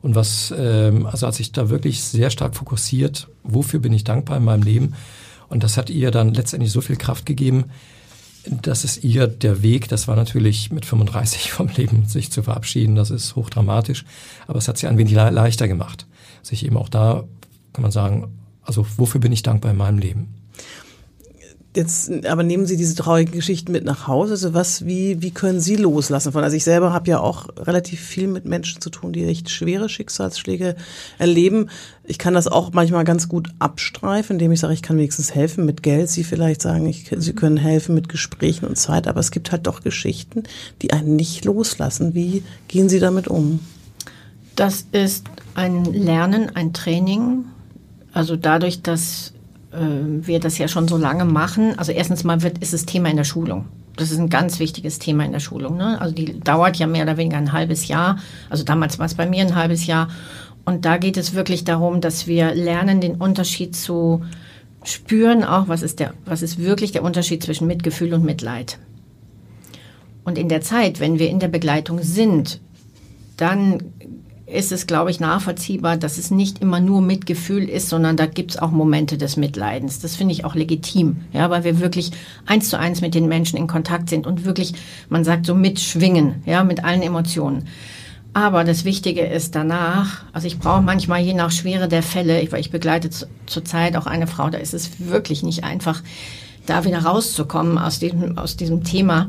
Und 0.00 0.14
was, 0.16 0.52
ähm, 0.56 1.06
also 1.06 1.26
hat 1.26 1.34
sich 1.34 1.52
da 1.52 1.70
wirklich 1.70 2.02
sehr 2.02 2.30
stark 2.30 2.56
fokussiert, 2.56 3.28
wofür 3.44 3.80
bin 3.80 3.92
ich 3.92 4.04
dankbar 4.04 4.36
in 4.36 4.44
meinem 4.44 4.62
Leben? 4.62 4.94
Und 5.48 5.62
das 5.62 5.76
hat 5.76 5.90
ihr 5.90 6.10
dann 6.10 6.34
letztendlich 6.34 6.72
so 6.72 6.80
viel 6.80 6.96
Kraft 6.96 7.26
gegeben, 7.26 7.66
dass 8.44 8.84
es 8.84 9.02
ihr 9.04 9.28
der 9.28 9.62
Weg, 9.62 9.88
das 9.88 10.08
war 10.08 10.16
natürlich 10.16 10.72
mit 10.72 10.84
35 10.84 11.52
vom 11.52 11.68
Leben 11.68 12.06
sich 12.06 12.32
zu 12.32 12.42
verabschieden, 12.42 12.96
das 12.96 13.10
ist 13.10 13.36
hochdramatisch, 13.36 14.04
aber 14.46 14.58
es 14.58 14.66
hat 14.66 14.78
sie 14.78 14.88
ein 14.88 14.98
wenig 14.98 15.12
leichter 15.12 15.68
gemacht, 15.68 16.06
sich 16.42 16.66
eben 16.66 16.76
auch 16.76 16.88
da, 16.88 17.24
kann 17.72 17.82
man 17.82 17.92
sagen, 17.92 18.32
also 18.62 18.86
wofür 18.96 19.20
bin 19.20 19.32
ich 19.32 19.42
dankbar 19.42 19.70
in 19.70 19.76
meinem 19.76 19.98
Leben? 19.98 20.41
Jetzt, 21.74 22.10
aber 22.26 22.42
nehmen 22.42 22.66
Sie 22.66 22.76
diese 22.76 22.94
traurigen 22.94 23.32
Geschichten 23.32 23.72
mit 23.72 23.84
nach 23.84 24.06
Hause. 24.06 24.32
Also 24.32 24.52
was, 24.52 24.84
wie, 24.84 25.22
wie 25.22 25.30
können 25.30 25.58
Sie 25.58 25.76
loslassen 25.76 26.30
von? 26.30 26.44
Also 26.44 26.54
ich 26.54 26.64
selber 26.64 26.92
habe 26.92 27.08
ja 27.08 27.18
auch 27.18 27.48
relativ 27.56 27.98
viel 27.98 28.26
mit 28.26 28.44
Menschen 28.44 28.82
zu 28.82 28.90
tun, 28.90 29.14
die 29.14 29.24
echt 29.24 29.48
schwere 29.48 29.88
Schicksalsschläge 29.88 30.76
erleben. 31.18 31.70
Ich 32.04 32.18
kann 32.18 32.34
das 32.34 32.46
auch 32.46 32.72
manchmal 32.74 33.04
ganz 33.04 33.26
gut 33.26 33.48
abstreifen, 33.58 34.34
indem 34.34 34.52
ich 34.52 34.60
sage, 34.60 34.74
ich 34.74 34.82
kann 34.82 34.98
wenigstens 34.98 35.34
helfen 35.34 35.64
mit 35.64 35.82
Geld. 35.82 36.10
Sie 36.10 36.24
vielleicht 36.24 36.60
sagen, 36.60 36.84
ich, 36.84 37.10
Sie 37.16 37.32
können 37.32 37.56
helfen 37.56 37.94
mit 37.94 38.10
Gesprächen 38.10 38.66
und 38.66 38.76
Zeit. 38.76 39.08
Aber 39.08 39.20
es 39.20 39.30
gibt 39.30 39.50
halt 39.50 39.66
doch 39.66 39.82
Geschichten, 39.82 40.42
die 40.82 40.92
einen 40.92 41.16
nicht 41.16 41.46
loslassen. 41.46 42.12
Wie 42.12 42.42
gehen 42.68 42.90
Sie 42.90 43.00
damit 43.00 43.28
um? 43.28 43.60
Das 44.56 44.84
ist 44.92 45.24
ein 45.54 45.86
Lernen, 45.86 46.50
ein 46.54 46.74
Training. 46.74 47.46
Also 48.12 48.36
dadurch, 48.36 48.82
dass 48.82 49.31
wir 49.72 50.38
das 50.38 50.58
ja 50.58 50.68
schon 50.68 50.86
so 50.86 50.96
lange 50.96 51.24
machen. 51.24 51.78
Also 51.78 51.92
erstens 51.92 52.24
mal 52.24 52.42
wird, 52.42 52.58
ist 52.58 52.74
es 52.74 52.84
Thema 52.84 53.08
in 53.08 53.16
der 53.16 53.24
Schulung. 53.24 53.66
Das 53.96 54.10
ist 54.10 54.18
ein 54.18 54.28
ganz 54.28 54.58
wichtiges 54.58 54.98
Thema 54.98 55.24
in 55.24 55.32
der 55.32 55.40
Schulung. 55.40 55.76
Ne? 55.76 56.00
Also 56.00 56.14
die 56.14 56.40
dauert 56.40 56.76
ja 56.76 56.86
mehr 56.86 57.04
oder 57.04 57.16
weniger 57.16 57.38
ein 57.38 57.52
halbes 57.52 57.88
Jahr. 57.88 58.18
Also 58.50 58.64
damals 58.64 58.98
war 58.98 59.06
es 59.06 59.14
bei 59.14 59.26
mir 59.26 59.42
ein 59.42 59.54
halbes 59.54 59.86
Jahr. 59.86 60.08
Und 60.64 60.84
da 60.84 60.96
geht 60.96 61.16
es 61.16 61.34
wirklich 61.34 61.64
darum, 61.64 62.00
dass 62.00 62.26
wir 62.26 62.54
lernen, 62.54 63.00
den 63.00 63.16
Unterschied 63.16 63.74
zu 63.74 64.22
spüren, 64.84 65.44
auch 65.44 65.68
was 65.68 65.82
ist 65.82 66.00
der, 66.00 66.14
was 66.24 66.42
ist 66.42 66.58
wirklich 66.58 66.92
der 66.92 67.02
Unterschied 67.02 67.42
zwischen 67.42 67.66
Mitgefühl 67.66 68.14
und 68.14 68.24
Mitleid. 68.24 68.78
Und 70.24 70.38
in 70.38 70.48
der 70.48 70.60
Zeit, 70.60 71.00
wenn 71.00 71.18
wir 71.18 71.28
in 71.28 71.40
der 71.40 71.48
Begleitung 71.48 72.00
sind, 72.02 72.60
dann 73.36 73.82
ist 74.52 74.72
es, 74.72 74.86
glaube 74.86 75.10
ich, 75.10 75.20
nachvollziehbar, 75.20 75.96
dass 75.96 76.18
es 76.18 76.30
nicht 76.30 76.60
immer 76.60 76.80
nur 76.80 77.00
Mitgefühl 77.00 77.68
ist, 77.68 77.88
sondern 77.88 78.16
da 78.16 78.26
gibt 78.26 78.52
es 78.52 78.58
auch 78.58 78.70
Momente 78.70 79.18
des 79.18 79.36
Mitleidens. 79.36 80.00
Das 80.00 80.16
finde 80.16 80.32
ich 80.32 80.44
auch 80.44 80.54
legitim, 80.54 81.22
ja, 81.32 81.50
weil 81.50 81.64
wir 81.64 81.80
wirklich 81.80 82.10
eins 82.46 82.68
zu 82.68 82.78
eins 82.78 83.00
mit 83.00 83.14
den 83.14 83.28
Menschen 83.28 83.56
in 83.56 83.66
Kontakt 83.66 84.08
sind 84.08 84.26
und 84.26 84.44
wirklich, 84.44 84.74
man 85.08 85.24
sagt 85.24 85.46
so 85.46 85.54
mitschwingen, 85.54 86.42
ja, 86.46 86.64
mit 86.64 86.84
allen 86.84 87.02
Emotionen. 87.02 87.68
Aber 88.34 88.64
das 88.64 88.84
Wichtige 88.84 89.22
ist 89.22 89.54
danach, 89.54 90.24
also 90.32 90.46
ich 90.46 90.58
brauche 90.58 90.80
manchmal 90.80 91.20
je 91.20 91.34
nach 91.34 91.50
Schwere 91.50 91.86
der 91.86 92.02
Fälle, 92.02 92.46
weil 92.50 92.60
ich 92.60 92.70
begleite 92.70 93.10
zurzeit 93.46 93.96
auch 93.96 94.06
eine 94.06 94.26
Frau, 94.26 94.48
da 94.48 94.58
ist 94.58 94.72
es 94.72 94.90
wirklich 94.98 95.42
nicht 95.42 95.64
einfach, 95.64 96.02
da 96.64 96.84
wieder 96.84 97.00
rauszukommen 97.00 97.76
aus 97.76 97.98
diesem, 97.98 98.38
aus 98.38 98.56
diesem 98.56 98.84
Thema. 98.84 99.28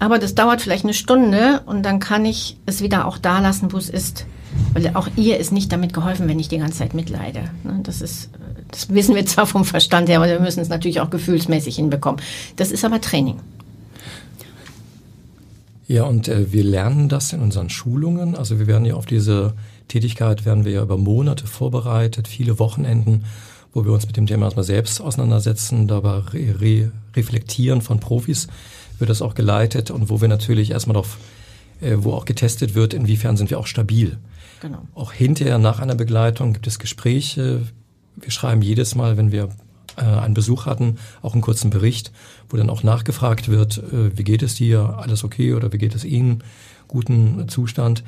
Aber 0.00 0.18
das 0.18 0.34
dauert 0.34 0.60
vielleicht 0.60 0.84
eine 0.84 0.94
Stunde 0.94 1.62
und 1.66 1.84
dann 1.84 2.00
kann 2.00 2.24
ich 2.24 2.56
es 2.66 2.82
wieder 2.82 3.06
auch 3.06 3.18
da 3.18 3.38
lassen, 3.38 3.72
wo 3.72 3.76
es 3.76 3.88
ist. 3.88 4.26
Weil 4.72 4.94
auch 4.94 5.08
ihr 5.16 5.38
ist 5.38 5.52
nicht 5.52 5.72
damit 5.72 5.92
geholfen, 5.92 6.28
wenn 6.28 6.38
ich 6.38 6.48
die 6.48 6.58
ganze 6.58 6.78
Zeit 6.78 6.94
mitleide. 6.94 7.44
Ne, 7.64 7.80
das 7.82 8.00
ist, 8.00 8.30
das 8.70 8.88
wissen 8.90 9.14
wir 9.14 9.26
zwar 9.26 9.46
vom 9.46 9.64
Verstand 9.64 10.08
her, 10.08 10.18
aber 10.18 10.28
wir 10.28 10.40
müssen 10.40 10.60
es 10.60 10.68
natürlich 10.68 11.00
auch 11.00 11.10
gefühlsmäßig 11.10 11.76
hinbekommen. 11.76 12.20
Das 12.56 12.70
ist 12.70 12.84
aber 12.84 13.00
Training. 13.00 13.36
Ja, 15.88 16.04
und 16.04 16.28
äh, 16.28 16.52
wir 16.52 16.64
lernen 16.64 17.08
das 17.08 17.32
in 17.32 17.40
unseren 17.40 17.68
Schulungen. 17.68 18.34
Also 18.34 18.58
wir 18.58 18.66
werden 18.66 18.86
ja 18.86 18.94
auf 18.94 19.06
diese 19.06 19.54
Tätigkeit 19.88 20.46
werden 20.46 20.64
wir 20.64 20.72
ja 20.72 20.82
über 20.82 20.96
Monate 20.96 21.46
vorbereitet, 21.46 22.28
viele 22.28 22.58
Wochenenden, 22.58 23.24
wo 23.74 23.84
wir 23.84 23.92
uns 23.92 24.06
mit 24.06 24.16
dem 24.16 24.26
Thema 24.26 24.46
erstmal 24.46 24.64
selbst 24.64 25.02
auseinandersetzen, 25.02 25.86
dabei 25.86 26.18
re 26.18 26.60
re 26.60 26.92
reflektieren 27.14 27.82
von 27.82 28.00
Profis 28.00 28.48
wird 28.98 29.10
das 29.10 29.20
auch 29.20 29.34
geleitet 29.34 29.90
und 29.90 30.08
wo 30.08 30.20
wir 30.20 30.28
natürlich 30.28 30.70
erstmal 30.70 30.94
darauf, 30.94 31.18
äh, 31.82 31.96
wo 31.98 32.12
auch 32.12 32.24
getestet 32.24 32.74
wird, 32.74 32.94
inwiefern 32.94 33.36
sind 33.36 33.50
wir 33.50 33.58
auch 33.58 33.66
stabil. 33.66 34.18
Genau. 34.60 34.86
Auch 34.94 35.12
hinterher 35.12 35.58
nach 35.58 35.80
einer 35.80 35.94
Begleitung 35.94 36.52
gibt 36.52 36.66
es 36.66 36.78
Gespräche. 36.78 37.62
Wir 38.16 38.30
schreiben 38.30 38.62
jedes 38.62 38.94
Mal, 38.94 39.16
wenn 39.16 39.32
wir 39.32 39.48
äh, 39.96 40.02
einen 40.02 40.34
Besuch 40.34 40.66
hatten, 40.66 40.98
auch 41.20 41.32
einen 41.32 41.42
kurzen 41.42 41.70
Bericht, 41.70 42.12
wo 42.48 42.56
dann 42.56 42.70
auch 42.70 42.82
nachgefragt 42.82 43.48
wird, 43.48 43.78
äh, 43.78 44.16
wie 44.16 44.24
geht 44.24 44.42
es 44.42 44.54
dir, 44.54 44.98
alles 44.98 45.24
okay 45.24 45.54
oder 45.54 45.72
wie 45.72 45.78
geht 45.78 45.94
es 45.94 46.04
Ihnen, 46.04 46.44
guten 46.88 47.48
Zustand. 47.48 48.04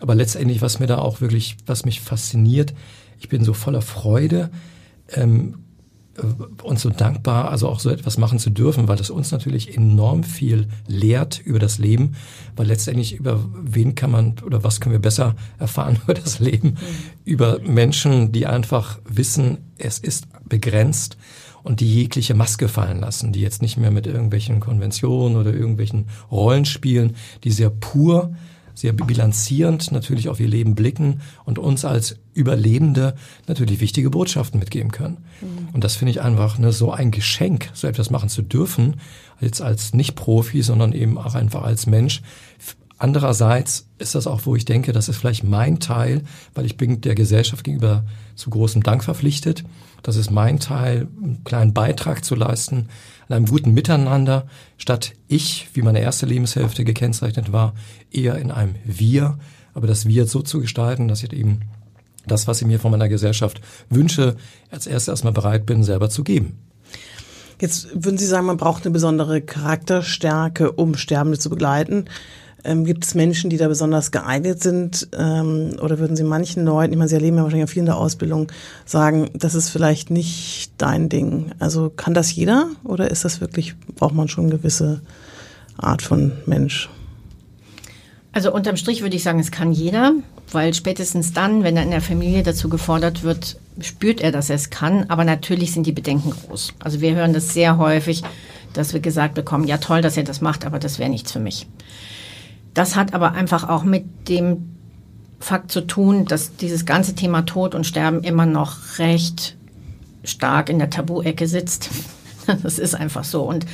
Aber 0.00 0.14
letztendlich, 0.14 0.62
was 0.62 0.80
mir 0.80 0.86
da 0.86 0.98
auch 0.98 1.20
wirklich, 1.20 1.56
was 1.66 1.84
mich 1.84 2.00
fasziniert, 2.00 2.74
ich 3.20 3.28
bin 3.28 3.44
so 3.44 3.52
voller 3.52 3.82
Freude, 3.82 4.50
ähm, 5.12 5.56
äh, 6.18 6.62
uns 6.62 6.82
so 6.82 6.90
dankbar, 6.90 7.50
also 7.50 7.68
auch 7.68 7.80
so 7.80 7.90
etwas 7.90 8.18
machen 8.18 8.38
zu 8.38 8.50
dürfen, 8.50 8.88
weil 8.88 8.96
das 8.96 9.10
uns 9.10 9.30
natürlich 9.30 9.76
enorm 9.76 10.24
viel 10.24 10.68
lehrt 10.86 11.40
über 11.44 11.58
das 11.58 11.78
Leben, 11.78 12.16
weil 12.56 12.66
letztendlich 12.66 13.14
über 13.14 13.44
wen 13.62 13.94
kann 13.94 14.10
man 14.10 14.34
oder 14.44 14.64
was 14.64 14.80
können 14.80 14.92
wir 14.92 15.00
besser 15.00 15.34
erfahren 15.58 15.98
über 16.04 16.14
das 16.14 16.38
Leben, 16.38 16.70
mhm. 16.70 16.76
über 17.24 17.58
Menschen, 17.60 18.32
die 18.32 18.46
einfach 18.46 18.98
wissen, 19.08 19.58
es 19.78 19.98
ist 19.98 20.26
begrenzt 20.48 21.16
und 21.62 21.80
die 21.80 21.92
jegliche 21.92 22.34
Maske 22.34 22.68
fallen 22.68 23.00
lassen, 23.00 23.32
die 23.32 23.40
jetzt 23.40 23.62
nicht 23.62 23.76
mehr 23.76 23.90
mit 23.90 24.06
irgendwelchen 24.06 24.60
Konventionen 24.60 25.36
oder 25.36 25.52
irgendwelchen 25.52 26.06
Rollen 26.30 26.64
spielen, 26.64 27.16
die 27.44 27.50
sehr 27.50 27.70
pur 27.70 28.34
sehr 28.78 28.92
bilanzierend 28.92 29.90
natürlich 29.90 30.28
auf 30.28 30.38
ihr 30.38 30.46
Leben 30.46 30.76
blicken 30.76 31.20
und 31.44 31.58
uns 31.58 31.84
als 31.84 32.16
Überlebende 32.32 33.16
natürlich 33.48 33.80
wichtige 33.80 34.10
Botschaften 34.10 34.60
mitgeben 34.60 34.92
können. 34.92 35.18
Mhm. 35.40 35.68
Und 35.72 35.82
das 35.82 35.96
finde 35.96 36.12
ich 36.12 36.20
einfach 36.20 36.58
ne, 36.58 36.70
so 36.70 36.92
ein 36.92 37.10
Geschenk, 37.10 37.70
so 37.74 37.88
etwas 37.88 38.10
machen 38.10 38.28
zu 38.28 38.42
dürfen, 38.42 39.00
jetzt 39.40 39.60
als 39.60 39.94
nicht 39.94 40.14
Profi, 40.14 40.62
sondern 40.62 40.92
eben 40.92 41.18
auch 41.18 41.34
einfach 41.34 41.62
als 41.62 41.86
Mensch, 41.86 42.22
Andererseits 43.00 43.86
ist 43.98 44.16
das 44.16 44.26
auch, 44.26 44.40
wo 44.44 44.56
ich 44.56 44.64
denke, 44.64 44.92
das 44.92 45.08
ist 45.08 45.18
vielleicht 45.18 45.44
mein 45.44 45.78
Teil, 45.78 46.24
weil 46.54 46.66
ich 46.66 46.76
bin 46.76 47.00
der 47.00 47.14
Gesellschaft 47.14 47.62
gegenüber 47.62 48.04
zu 48.34 48.50
großem 48.50 48.82
Dank 48.82 49.04
verpflichtet. 49.04 49.62
Das 50.02 50.16
ist 50.16 50.30
mein 50.30 50.60
Teil, 50.60 51.08
einen 51.22 51.42
kleinen 51.44 51.74
Beitrag 51.74 52.24
zu 52.24 52.34
leisten 52.34 52.88
an 53.28 53.36
einem 53.36 53.46
guten 53.46 53.74
Miteinander, 53.74 54.46
statt 54.78 55.12
ich, 55.26 55.68
wie 55.74 55.82
meine 55.82 56.00
erste 56.00 56.26
Lebenshälfte 56.26 56.84
gekennzeichnet 56.84 57.52
war, 57.52 57.74
eher 58.10 58.36
in 58.36 58.50
einem 58.50 58.76
Wir, 58.84 59.38
aber 59.74 59.86
das 59.86 60.06
Wir 60.06 60.26
so 60.26 60.40
zu 60.40 60.60
gestalten, 60.60 61.08
dass 61.08 61.22
ich 61.22 61.32
eben 61.32 61.60
das, 62.26 62.46
was 62.46 62.60
ich 62.60 62.66
mir 62.66 62.80
von 62.80 62.90
meiner 62.90 63.08
Gesellschaft 63.08 63.60
wünsche, 63.90 64.36
als 64.70 64.86
erstes 64.86 65.08
erstmal 65.08 65.32
bereit 65.32 65.66
bin, 65.66 65.82
selber 65.82 66.10
zu 66.10 66.24
geben. 66.24 66.58
Jetzt 67.60 67.88
würden 67.92 68.18
Sie 68.18 68.26
sagen, 68.26 68.46
man 68.46 68.56
braucht 68.56 68.84
eine 68.84 68.92
besondere 68.92 69.40
Charakterstärke, 69.40 70.72
um 70.72 70.94
Sterbende 70.94 71.38
zu 71.38 71.50
begleiten. 71.50 72.04
Ähm, 72.64 72.84
gibt 72.84 73.04
es 73.04 73.14
Menschen, 73.14 73.50
die 73.50 73.56
da 73.56 73.68
besonders 73.68 74.10
geeignet 74.10 74.62
sind? 74.62 75.08
Ähm, 75.16 75.76
oder 75.80 75.98
würden 75.98 76.16
Sie 76.16 76.24
manchen 76.24 76.64
Leuten, 76.64 76.92
ich 76.92 76.98
meine, 76.98 77.08
Sie 77.08 77.14
erleben 77.14 77.36
ja 77.36 77.44
wahrscheinlich 77.44 77.68
auch 77.68 77.72
viel 77.72 77.80
in 77.80 77.86
der 77.86 77.96
Ausbildung, 77.96 78.50
sagen, 78.84 79.30
das 79.34 79.54
ist 79.54 79.70
vielleicht 79.70 80.10
nicht 80.10 80.72
dein 80.78 81.08
Ding? 81.08 81.52
Also 81.58 81.90
kann 81.90 82.14
das 82.14 82.34
jeder 82.34 82.68
oder 82.84 83.10
ist 83.10 83.24
das 83.24 83.40
wirklich, 83.40 83.74
braucht 83.94 84.14
man 84.14 84.28
schon 84.28 84.46
eine 84.46 84.56
gewisse 84.56 85.00
Art 85.76 86.02
von 86.02 86.32
Mensch? 86.46 86.88
Also 88.32 88.52
unterm 88.52 88.76
Strich 88.76 89.02
würde 89.02 89.16
ich 89.16 89.22
sagen, 89.22 89.40
es 89.40 89.50
kann 89.50 89.72
jeder, 89.72 90.12
weil 90.52 90.74
spätestens 90.74 91.32
dann, 91.32 91.62
wenn 91.62 91.76
er 91.76 91.82
in 91.82 91.90
der 91.90 92.00
Familie 92.00 92.42
dazu 92.42 92.68
gefordert 92.68 93.22
wird, 93.22 93.58
spürt 93.80 94.20
er, 94.20 94.32
dass 94.32 94.50
er 94.50 94.56
es 94.56 94.70
kann. 94.70 95.06
Aber 95.08 95.24
natürlich 95.24 95.72
sind 95.72 95.86
die 95.86 95.92
Bedenken 95.92 96.30
groß. 96.30 96.74
Also 96.78 97.00
wir 97.00 97.14
hören 97.14 97.32
das 97.32 97.54
sehr 97.54 97.78
häufig, 97.78 98.22
dass 98.74 98.92
wir 98.92 99.00
gesagt 99.00 99.34
bekommen, 99.34 99.66
ja 99.66 99.78
toll, 99.78 100.02
dass 100.02 100.16
er 100.16 100.24
das 100.24 100.40
macht, 100.40 100.66
aber 100.66 100.78
das 100.78 100.98
wäre 100.98 101.10
nichts 101.10 101.32
für 101.32 101.40
mich. 101.40 101.66
Das 102.78 102.94
hat 102.94 103.12
aber 103.12 103.32
einfach 103.32 103.68
auch 103.68 103.82
mit 103.82 104.28
dem 104.28 104.76
Fakt 105.40 105.72
zu 105.72 105.80
tun, 105.80 106.26
dass 106.26 106.54
dieses 106.54 106.86
ganze 106.86 107.16
Thema 107.16 107.42
Tod 107.42 107.74
und 107.74 107.88
Sterben 107.88 108.22
immer 108.22 108.46
noch 108.46 108.98
recht 108.98 109.56
stark 110.22 110.68
in 110.68 110.78
der 110.78 110.88
Tabu-Ecke 110.88 111.48
sitzt. 111.48 111.90
Das 112.62 112.78
ist 112.78 112.94
einfach 112.94 113.24
so. 113.24 113.42
Und 113.42 113.66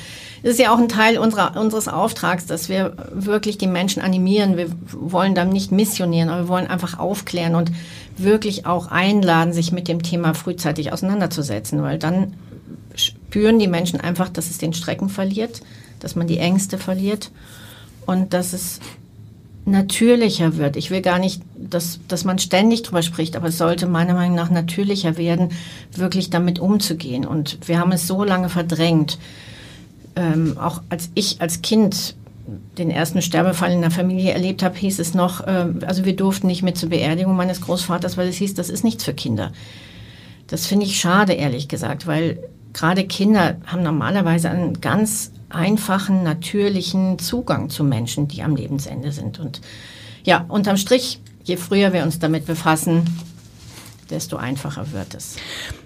es 0.42 0.54
ist 0.54 0.58
ja 0.58 0.74
auch 0.74 0.78
ein 0.78 0.88
Teil 0.88 1.18
unserer, 1.18 1.56
unseres 1.60 1.86
Auftrags, 1.86 2.46
dass 2.46 2.68
wir 2.68 2.96
wirklich 3.12 3.56
die 3.56 3.68
Menschen 3.68 4.02
animieren. 4.02 4.56
Wir 4.56 4.66
wollen 4.90 5.36
dann 5.36 5.50
nicht 5.50 5.70
missionieren, 5.70 6.28
aber 6.28 6.44
wir 6.44 6.48
wollen 6.48 6.66
einfach 6.66 6.98
aufklären 6.98 7.54
und 7.54 7.70
wirklich 8.16 8.66
auch 8.66 8.88
einladen, 8.88 9.52
sich 9.52 9.70
mit 9.70 9.86
dem 9.86 10.02
Thema 10.02 10.34
frühzeitig 10.34 10.92
auseinanderzusetzen, 10.92 11.82
weil 11.82 12.00
dann 12.00 12.34
spüren 12.96 13.60
die 13.60 13.68
Menschen 13.68 14.00
einfach, 14.00 14.28
dass 14.28 14.50
es 14.50 14.58
den 14.58 14.72
Strecken 14.72 15.08
verliert, 15.08 15.60
dass 16.00 16.16
man 16.16 16.26
die 16.26 16.38
Ängste 16.38 16.76
verliert 16.76 17.30
und 18.06 18.32
dass 18.32 18.52
es 18.52 18.80
natürlicher 19.66 20.56
wird. 20.56 20.76
Ich 20.76 20.90
will 20.90 21.00
gar 21.00 21.18
nicht, 21.18 21.40
dass, 21.56 22.00
dass 22.06 22.24
man 22.24 22.38
ständig 22.38 22.82
drüber 22.82 23.02
spricht, 23.02 23.34
aber 23.36 23.48
es 23.48 23.58
sollte 23.58 23.86
meiner 23.86 24.14
Meinung 24.14 24.36
nach 24.36 24.50
natürlicher 24.50 25.16
werden, 25.16 25.50
wirklich 25.92 26.30
damit 26.30 26.58
umzugehen. 26.58 27.26
Und 27.26 27.58
wir 27.66 27.78
haben 27.78 27.92
es 27.92 28.06
so 28.06 28.24
lange 28.24 28.50
verdrängt. 28.50 29.18
Ähm, 30.16 30.58
auch 30.58 30.82
als 30.90 31.10
ich 31.14 31.40
als 31.40 31.62
Kind 31.62 32.14
den 32.76 32.90
ersten 32.90 33.22
Sterbefall 33.22 33.72
in 33.72 33.80
der 33.80 33.90
Familie 33.90 34.32
erlebt 34.32 34.62
habe, 34.62 34.76
hieß 34.76 34.98
es 34.98 35.14
noch, 35.14 35.46
äh, 35.46 35.66
also 35.86 36.04
wir 36.04 36.14
durften 36.14 36.46
nicht 36.46 36.62
mehr 36.62 36.74
zur 36.74 36.90
Beerdigung 36.90 37.34
meines 37.34 37.62
Großvaters, 37.62 38.16
weil 38.16 38.28
es 38.28 38.36
hieß, 38.36 38.54
das 38.54 38.68
ist 38.68 38.84
nichts 38.84 39.04
für 39.04 39.14
Kinder. 39.14 39.52
Das 40.48 40.66
finde 40.66 40.84
ich 40.84 41.00
schade, 41.00 41.32
ehrlich 41.32 41.68
gesagt, 41.68 42.06
weil 42.06 42.38
gerade 42.74 43.06
Kinder 43.06 43.56
haben 43.66 43.82
normalerweise 43.82 44.50
einen 44.50 44.80
ganz 44.82 45.32
einfachen, 45.54 46.22
natürlichen 46.22 47.18
Zugang 47.18 47.70
zu 47.70 47.84
Menschen, 47.84 48.28
die 48.28 48.42
am 48.42 48.56
Lebensende 48.56 49.12
sind. 49.12 49.38
Und 49.38 49.60
ja, 50.24 50.44
unterm 50.48 50.76
Strich, 50.76 51.20
je 51.44 51.56
früher 51.56 51.92
wir 51.92 52.02
uns 52.02 52.18
damit 52.18 52.46
befassen, 52.46 53.04
desto 54.10 54.36
einfacher 54.36 54.92
wird 54.92 55.14
es. 55.14 55.36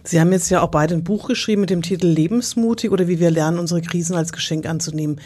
Sie 0.04 0.20
haben 0.20 0.32
jetzt 0.32 0.50
ja 0.50 0.62
auch 0.62 0.70
beide 0.70 0.94
ein 0.94 1.04
Buch 1.04 1.28
geschrieben 1.28 1.60
mit 1.62 1.70
dem 1.70 1.82
Titel 1.82 2.06
Lebensmutig 2.06 2.90
oder 2.90 3.08
wie 3.08 3.20
wir 3.20 3.30
lernen, 3.30 3.58
unsere 3.58 3.82
Krisen 3.82 4.16
als 4.16 4.32
Geschenk 4.32 4.66
anzunehmen. 4.66 5.20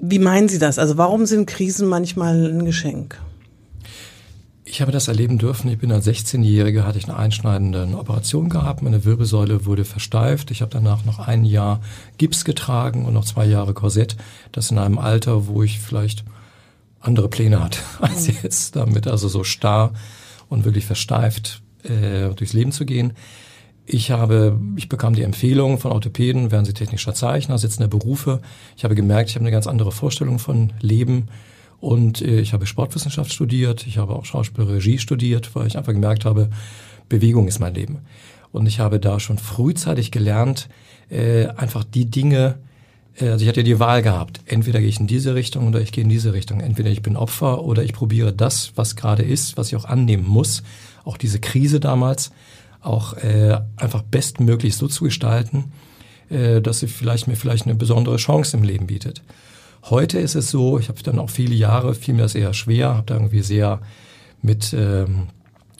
Wie 0.00 0.18
meinen 0.18 0.48
Sie 0.48 0.58
das? 0.58 0.78
Also 0.78 0.98
warum 0.98 1.26
sind 1.26 1.46
Krisen 1.46 1.88
manchmal 1.88 2.46
ein 2.46 2.64
Geschenk? 2.64 3.20
Ich 4.74 4.80
habe 4.80 4.90
das 4.90 5.06
erleben 5.06 5.38
dürfen. 5.38 5.70
Ich 5.70 5.78
bin 5.78 5.92
als 5.92 6.04
16-Jähriger, 6.04 6.82
hatte 6.82 6.98
ich 6.98 7.04
eine 7.04 7.16
einschneidende 7.16 7.86
Operation 7.96 8.48
gehabt. 8.48 8.82
Meine 8.82 9.04
Wirbelsäule 9.04 9.66
wurde 9.66 9.84
versteift. 9.84 10.50
Ich 10.50 10.62
habe 10.62 10.72
danach 10.72 11.04
noch 11.04 11.20
ein 11.20 11.44
Jahr 11.44 11.80
Gips 12.18 12.44
getragen 12.44 13.04
und 13.04 13.14
noch 13.14 13.24
zwei 13.24 13.44
Jahre 13.44 13.72
Korsett. 13.72 14.16
Das 14.50 14.72
in 14.72 14.78
einem 14.78 14.98
Alter, 14.98 15.46
wo 15.46 15.62
ich 15.62 15.78
vielleicht 15.78 16.24
andere 16.98 17.28
Pläne 17.28 17.62
hatte 17.62 17.78
als 18.00 18.26
mhm. 18.26 18.34
jetzt 18.42 18.74
damit, 18.74 19.06
also 19.06 19.28
so 19.28 19.44
starr 19.44 19.92
und 20.48 20.64
wirklich 20.64 20.86
versteift 20.86 21.62
äh, 21.84 22.30
durchs 22.30 22.52
Leben 22.52 22.72
zu 22.72 22.84
gehen. 22.84 23.12
Ich 23.86 24.10
habe, 24.10 24.60
ich 24.74 24.88
bekam 24.88 25.14
die 25.14 25.22
Empfehlung 25.22 25.78
von 25.78 25.92
Orthopäden, 25.92 26.50
werden 26.50 26.64
Sie 26.64 26.74
technischer 26.74 27.14
Zeichner, 27.14 27.58
sitzende 27.58 27.86
Berufe. 27.86 28.40
Ich 28.76 28.82
habe 28.82 28.96
gemerkt, 28.96 29.30
ich 29.30 29.36
habe 29.36 29.44
eine 29.44 29.52
ganz 29.52 29.68
andere 29.68 29.92
Vorstellung 29.92 30.40
von 30.40 30.72
Leben 30.80 31.28
und 31.84 32.22
äh, 32.22 32.40
ich 32.40 32.54
habe 32.54 32.66
Sportwissenschaft 32.66 33.30
studiert, 33.30 33.86
ich 33.86 33.98
habe 33.98 34.14
auch 34.14 34.24
Schauspielregie 34.24 34.98
studiert, 34.98 35.54
weil 35.54 35.66
ich 35.66 35.76
einfach 35.76 35.92
gemerkt 35.92 36.24
habe, 36.24 36.48
Bewegung 37.10 37.46
ist 37.46 37.58
mein 37.58 37.74
Leben. 37.74 37.98
Und 38.52 38.66
ich 38.66 38.80
habe 38.80 38.98
da 38.98 39.20
schon 39.20 39.36
frühzeitig 39.36 40.10
gelernt, 40.10 40.70
äh, 41.10 41.46
einfach 41.48 41.84
die 41.84 42.06
Dinge, 42.06 42.54
äh, 43.20 43.28
also 43.28 43.42
ich 43.42 43.48
hatte 43.48 43.64
die 43.64 43.80
Wahl 43.80 44.00
gehabt, 44.00 44.40
entweder 44.46 44.80
gehe 44.80 44.88
ich 44.88 44.98
in 44.98 45.06
diese 45.06 45.34
Richtung 45.34 45.68
oder 45.68 45.82
ich 45.82 45.92
gehe 45.92 46.04
in 46.04 46.08
diese 46.08 46.32
Richtung. 46.32 46.60
Entweder 46.60 46.88
ich 46.88 47.02
bin 47.02 47.16
Opfer 47.16 47.62
oder 47.62 47.82
ich 47.82 47.92
probiere 47.92 48.32
das, 48.32 48.72
was 48.76 48.96
gerade 48.96 49.22
ist, 49.22 49.58
was 49.58 49.68
ich 49.68 49.76
auch 49.76 49.84
annehmen 49.84 50.26
muss, 50.26 50.62
auch 51.04 51.18
diese 51.18 51.38
Krise 51.38 51.80
damals, 51.80 52.32
auch 52.80 53.12
äh, 53.18 53.60
einfach 53.76 54.00
bestmöglich 54.00 54.76
so 54.76 54.88
zu 54.88 55.04
gestalten, 55.04 55.72
äh, 56.30 56.62
dass 56.62 56.80
sie 56.80 56.88
vielleicht 56.88 57.28
mir 57.28 57.36
vielleicht 57.36 57.66
eine 57.66 57.74
besondere 57.74 58.16
Chance 58.16 58.56
im 58.56 58.62
Leben 58.62 58.86
bietet. 58.86 59.22
Heute 59.90 60.18
ist 60.18 60.34
es 60.34 60.50
so, 60.50 60.78
ich 60.78 60.88
habe 60.88 61.02
dann 61.02 61.18
auch 61.18 61.28
viele 61.28 61.54
Jahre, 61.54 61.94
fiel 61.94 62.14
mir 62.14 62.22
das 62.22 62.34
eher 62.34 62.54
schwer, 62.54 62.94
habe 62.94 63.06
da 63.06 63.14
irgendwie 63.16 63.42
sehr 63.42 63.82
mit, 64.40 64.72
ähm, 64.72 65.26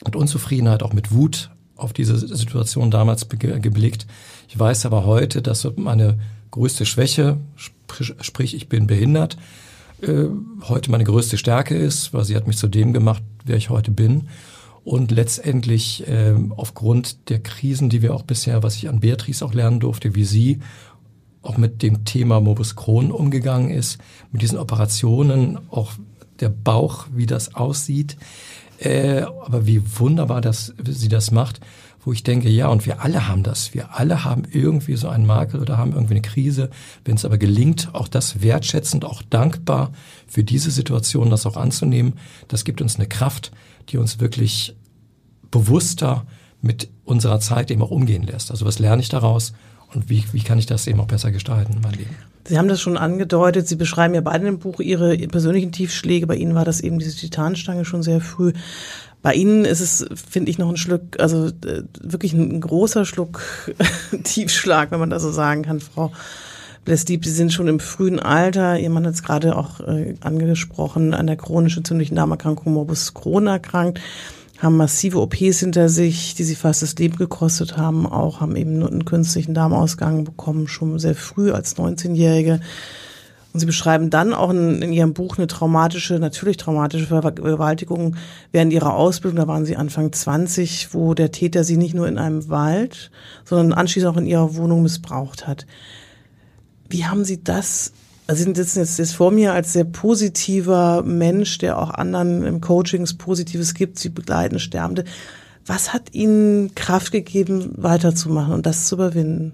mit 0.05 0.15
Unzufriedenheit, 0.15 0.83
auch 0.83 0.93
mit 0.93 1.11
Wut 1.11 1.49
auf 1.75 1.91
diese 1.91 2.15
Situation 2.15 2.91
damals 2.91 3.27
geblickt. 3.27 4.05
Ich 4.47 4.59
weiß 4.59 4.85
aber 4.85 5.05
heute, 5.05 5.41
dass 5.41 5.67
meine 5.75 6.19
größte 6.51 6.85
Schwäche, 6.85 7.37
sprich 8.21 8.55
ich 8.55 8.69
bin 8.69 8.85
behindert, 8.85 9.37
äh, 10.01 10.25
heute 10.61 10.91
meine 10.91 11.03
größte 11.03 11.39
Stärke 11.39 11.75
ist, 11.75 12.13
weil 12.13 12.25
sie 12.25 12.35
hat 12.35 12.45
mich 12.45 12.57
zu 12.57 12.67
dem 12.67 12.93
gemacht, 12.93 13.23
wer 13.43 13.57
ich 13.57 13.71
heute 13.71 13.89
bin. 13.89 14.27
Und 14.83 15.09
letztendlich 15.09 16.07
äh, 16.07 16.35
aufgrund 16.55 17.29
der 17.29 17.39
Krisen, 17.39 17.89
die 17.89 18.03
wir 18.03 18.13
auch 18.13 18.21
bisher, 18.21 18.61
was 18.61 18.75
ich 18.75 18.87
an 18.87 18.99
Beatrice 18.99 19.41
auch 19.41 19.55
lernen 19.55 19.79
durfte, 19.79 20.13
wie 20.13 20.25
sie 20.25 20.59
auch 21.45 21.57
mit 21.57 21.81
dem 21.83 22.05
Thema 22.05 22.39
Morbus 22.39 22.75
Crohn 22.75 23.11
umgegangen 23.11 23.69
ist, 23.69 23.99
mit 24.31 24.41
diesen 24.41 24.57
Operationen, 24.57 25.59
auch 25.69 25.93
der 26.39 26.49
Bauch, 26.49 27.07
wie 27.13 27.25
das 27.25 27.55
aussieht. 27.55 28.17
Äh, 28.79 29.21
aber 29.21 29.65
wie 29.65 29.81
wunderbar 29.99 30.41
dass 30.41 30.73
sie 30.85 31.07
das 31.07 31.31
macht, 31.31 31.61
wo 32.03 32.11
ich 32.11 32.23
denke, 32.23 32.49
ja, 32.49 32.67
und 32.67 32.85
wir 32.85 33.01
alle 33.01 33.27
haben 33.27 33.41
das. 33.41 33.73
Wir 33.73 33.97
alle 33.97 34.23
haben 34.23 34.43
irgendwie 34.51 34.95
so 34.95 35.07
einen 35.07 35.25
Makel 35.25 35.59
oder 35.59 35.77
haben 35.77 35.93
irgendwie 35.93 36.15
eine 36.15 36.21
Krise. 36.21 36.69
Wenn 37.03 37.15
es 37.15 37.25
aber 37.25 37.37
gelingt, 37.37 37.89
auch 37.93 38.07
das 38.07 38.41
wertschätzend, 38.41 39.05
auch 39.05 39.21
dankbar 39.23 39.91
für 40.27 40.43
diese 40.43 40.71
Situation, 40.71 41.29
das 41.29 41.45
auch 41.45 41.57
anzunehmen, 41.57 42.13
das 42.47 42.63
gibt 42.63 42.81
uns 42.81 42.97
eine 42.97 43.07
Kraft, 43.07 43.51
die 43.89 43.97
uns 43.97 44.19
wirklich 44.19 44.75
bewusster 45.49 46.25
mit 46.61 46.89
unserer 47.05 47.39
Zeit 47.39 47.71
eben 47.71 47.81
auch 47.81 47.91
umgehen 47.91 48.23
lässt. 48.23 48.51
Also 48.51 48.65
was 48.65 48.77
lerne 48.77 49.01
ich 49.01 49.09
daraus? 49.09 49.53
Und 49.93 50.09
wie, 50.09 50.23
wie 50.31 50.41
kann 50.41 50.59
ich 50.59 50.65
das 50.65 50.87
eben 50.87 50.99
auch 50.99 51.07
besser 51.07 51.31
gestalten, 51.31 51.77
mein 51.81 51.93
Leben. 51.93 52.15
Sie 52.47 52.57
haben 52.57 52.67
das 52.67 52.79
schon 52.79 52.97
angedeutet, 52.97 53.67
Sie 53.67 53.75
beschreiben 53.75 54.13
ja 54.13 54.21
beide 54.21 54.47
im 54.47 54.59
Buch 54.59 54.79
Ihre 54.79 55.17
persönlichen 55.17 55.71
Tiefschläge. 55.71 56.27
Bei 56.27 56.35
Ihnen 56.35 56.53
war 56.53 56.65
das 56.65 56.79
eben 56.79 56.99
diese 56.99 57.15
Titanstange 57.15 57.85
schon 57.85 58.03
sehr 58.03 58.21
früh. 58.21 58.53
Bei 59.23 59.33
Ihnen 59.33 59.65
ist 59.65 59.79
es, 59.79 60.05
finde 60.29 60.51
ich, 60.51 60.59
noch 60.59 60.69
ein 60.69 60.77
Schluck, 60.77 61.19
also 61.19 61.47
äh, 61.47 61.83
wirklich 61.99 62.33
ein 62.33 62.61
großer 62.61 63.05
Schluck 63.05 63.41
Tiefschlag, 64.23 64.91
wenn 64.91 64.99
man 64.99 65.09
das 65.09 65.23
so 65.23 65.31
sagen 65.31 65.63
kann, 65.63 65.79
Frau 65.79 66.11
Blesdieb. 66.83 67.25
Sie 67.25 67.31
sind 67.31 67.51
schon 67.51 67.67
im 67.67 67.79
frühen 67.79 68.19
Alter, 68.19 68.77
Ihr 68.77 68.91
Mann 68.91 69.07
hat 69.07 69.15
es 69.15 69.23
gerade 69.23 69.57
auch 69.57 69.79
äh, 69.79 70.13
angesprochen, 70.21 71.15
an 71.15 71.25
der 71.25 71.37
chronischen 71.37 71.79
entzündlichen 71.79 72.15
Darmerkrankung 72.15 72.73
Morbus 72.73 73.15
Crohn 73.15 73.47
erkrankt 73.47 73.99
haben 74.59 74.77
massive 74.77 75.19
OPs 75.19 75.59
hinter 75.59 75.89
sich, 75.89 76.35
die 76.35 76.43
sie 76.43 76.55
fast 76.55 76.81
das 76.81 76.95
Leben 76.95 77.17
gekostet 77.17 77.77
haben, 77.77 78.05
auch 78.05 78.39
haben 78.41 78.55
eben 78.55 78.79
nur 78.79 78.89
einen 78.89 79.05
künstlichen 79.05 79.53
Darmausgang 79.53 80.23
bekommen, 80.23 80.67
schon 80.67 80.97
sehr 80.99 81.15
früh 81.15 81.51
als 81.51 81.77
19-Jährige. 81.77 82.61
Und 83.53 83.59
sie 83.59 83.65
beschreiben 83.65 84.09
dann 84.09 84.33
auch 84.33 84.49
in, 84.49 84.81
in, 84.81 84.91
ihrem 84.91 85.13
Buch 85.13 85.37
eine 85.37 85.47
traumatische, 85.47 86.19
natürlich 86.19 86.57
traumatische 86.57 87.07
Vergewaltigung 87.07 88.17
während 88.51 88.73
ihrer 88.73 88.95
Ausbildung. 88.95 89.37
Da 89.37 89.47
waren 89.47 89.65
sie 89.65 89.77
Anfang 89.77 90.11
20, 90.11 90.93
wo 90.93 91.13
der 91.13 91.31
Täter 91.31 91.63
sie 91.63 91.77
nicht 91.77 91.93
nur 91.93 92.07
in 92.07 92.17
einem 92.17 92.49
Wald, 92.49 93.11
sondern 93.45 93.71
anschließend 93.71 94.13
auch 94.13 94.17
in 94.17 94.25
ihrer 94.25 94.55
Wohnung 94.55 94.83
missbraucht 94.83 95.47
hat. 95.47 95.65
Wie 96.89 97.05
haben 97.05 97.23
Sie 97.23 97.43
das 97.43 97.93
also 98.27 98.43
Sie 98.43 98.53
sitzen 98.55 98.79
jetzt, 98.79 98.97
jetzt 98.97 99.15
vor 99.15 99.31
mir 99.31 99.53
als 99.53 99.73
sehr 99.73 99.83
positiver 99.83 101.03
Mensch, 101.03 101.57
der 101.59 101.77
auch 101.79 101.91
anderen 101.91 102.43
im 102.43 102.61
Coachings 102.61 103.15
Positives 103.15 103.73
gibt, 103.73 103.99
Sie 103.99 104.09
begleiten 104.09 104.59
Sterbende. 104.59 105.05
Was 105.65 105.93
hat 105.93 106.13
Ihnen 106.13 106.73
Kraft 106.75 107.11
gegeben, 107.11 107.73
weiterzumachen 107.77 108.53
und 108.53 108.65
das 108.65 108.87
zu 108.87 108.95
überwinden? 108.95 109.53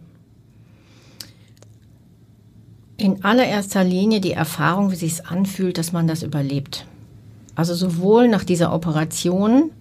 In 2.98 3.24
allererster 3.24 3.84
Linie 3.84 4.22
die 4.22 4.34
Erfahrung, 4.34 4.92
wie 4.92 4.96
sich 4.96 5.14
es 5.14 5.26
anfühlt, 5.26 5.78
dass 5.78 5.92
man 5.92 6.08
das 6.08 6.22
überlebt. 6.22 6.86
Also 7.56 7.74
sowohl 7.74 8.28
nach 8.28 8.44
dieser 8.44 8.74
Operation, 8.74 9.72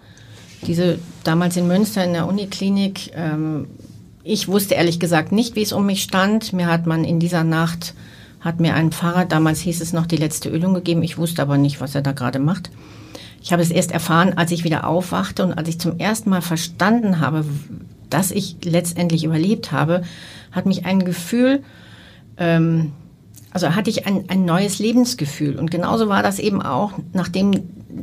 diese 0.67 0.99
damals 1.23 1.57
in 1.57 1.67
Münster 1.67 2.05
in 2.05 2.13
der 2.13 2.27
Uniklinik, 2.27 3.13
ähm, 3.15 3.67
ich 4.23 4.49
wusste 4.49 4.75
ehrlich 4.75 5.01
gesagt 5.01 5.33
nicht, 5.33 5.57
wie 5.57 5.63
es 5.63 5.73
um 5.73 5.87
mich 5.87 6.03
stand. 6.03 6.53
Mir 6.53 6.67
hat 6.67 6.87
man 6.87 7.05
in 7.05 7.21
dieser 7.21 7.45
Nacht, 7.45 7.95
hat 8.41 8.61
mir 8.61 8.75
ein 8.75 8.91
Pfarrer, 8.91 9.27
damals 9.27 9.61
hieß 9.61 9.81
es 9.81 9.93
noch 9.93 10.07
die 10.07 10.17
letzte 10.17 10.49
Ölung 10.49 10.75
gegeben, 10.75 11.03
ich 11.03 11.19
wusste 11.19 11.43
aber 11.43 11.59
nicht, 11.59 11.81
was 11.81 11.95
er 11.95 12.03
da 12.03 12.13
gerade 12.13 12.39
macht. 12.39 12.71
Ich 13.43 13.53
habe 13.53 13.63
es 13.63 13.71
erst 13.71 13.91
erfahren, 13.91 14.35
als 14.37 14.51
ich 14.51 14.65
wieder 14.65 14.87
aufwachte 14.87 15.45
und 15.45 15.55
als 15.55 15.69
ich 15.69 15.79
zum 15.79 15.99
ersten 15.99 16.31
Mal 16.31 16.43
verstanden 16.43 17.21
habe, 17.21 17.45
dass 18.11 18.31
ich 18.31 18.57
letztendlich 18.65 19.25
überlebt 19.25 19.73
habe, 19.73 20.03
hat 20.53 20.67
mich 20.67 20.85
ein 20.85 21.05
Gefühl 21.05 21.63
ähm, 22.37 22.93
also 23.53 23.75
hatte 23.75 23.91
ich 23.91 24.07
ein, 24.07 24.25
ein 24.29 24.45
neues 24.45 24.79
Lebensgefühl. 24.79 25.59
Und 25.59 25.71
genauso 25.71 26.09
war 26.09 26.23
das 26.23 26.39
eben 26.39 26.63
auch, 26.63 26.93
nachdem 27.13 27.53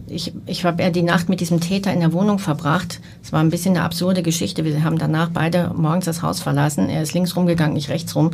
ich, 0.08 0.34
ich 0.46 0.66
habe 0.66 0.84
ja 0.84 0.90
die 0.90 1.02
Nacht 1.04 1.30
mit 1.30 1.40
diesem 1.40 1.62
Täter 1.62 1.94
in 1.94 2.02
der 2.02 2.14
Wohnung 2.14 2.40
verbracht. 2.40 3.00
Es 3.24 3.32
war 3.32 3.40
ein 3.40 3.50
bisschen 3.50 3.76
eine 3.76 3.86
absurde 3.86 4.24
Geschichte. 4.24 4.66
Wir 4.66 4.84
haben 4.84 4.98
danach 4.98 5.30
beide 5.30 5.72
morgens 5.76 6.06
das 6.06 6.22
Haus 6.22 6.42
verlassen. 6.42 6.90
Er 6.90 7.02
ist 7.02 7.14
links 7.14 7.36
rumgegangen, 7.36 7.78
ich 7.78 7.90
rechts 7.90 8.16
rum, 8.16 8.32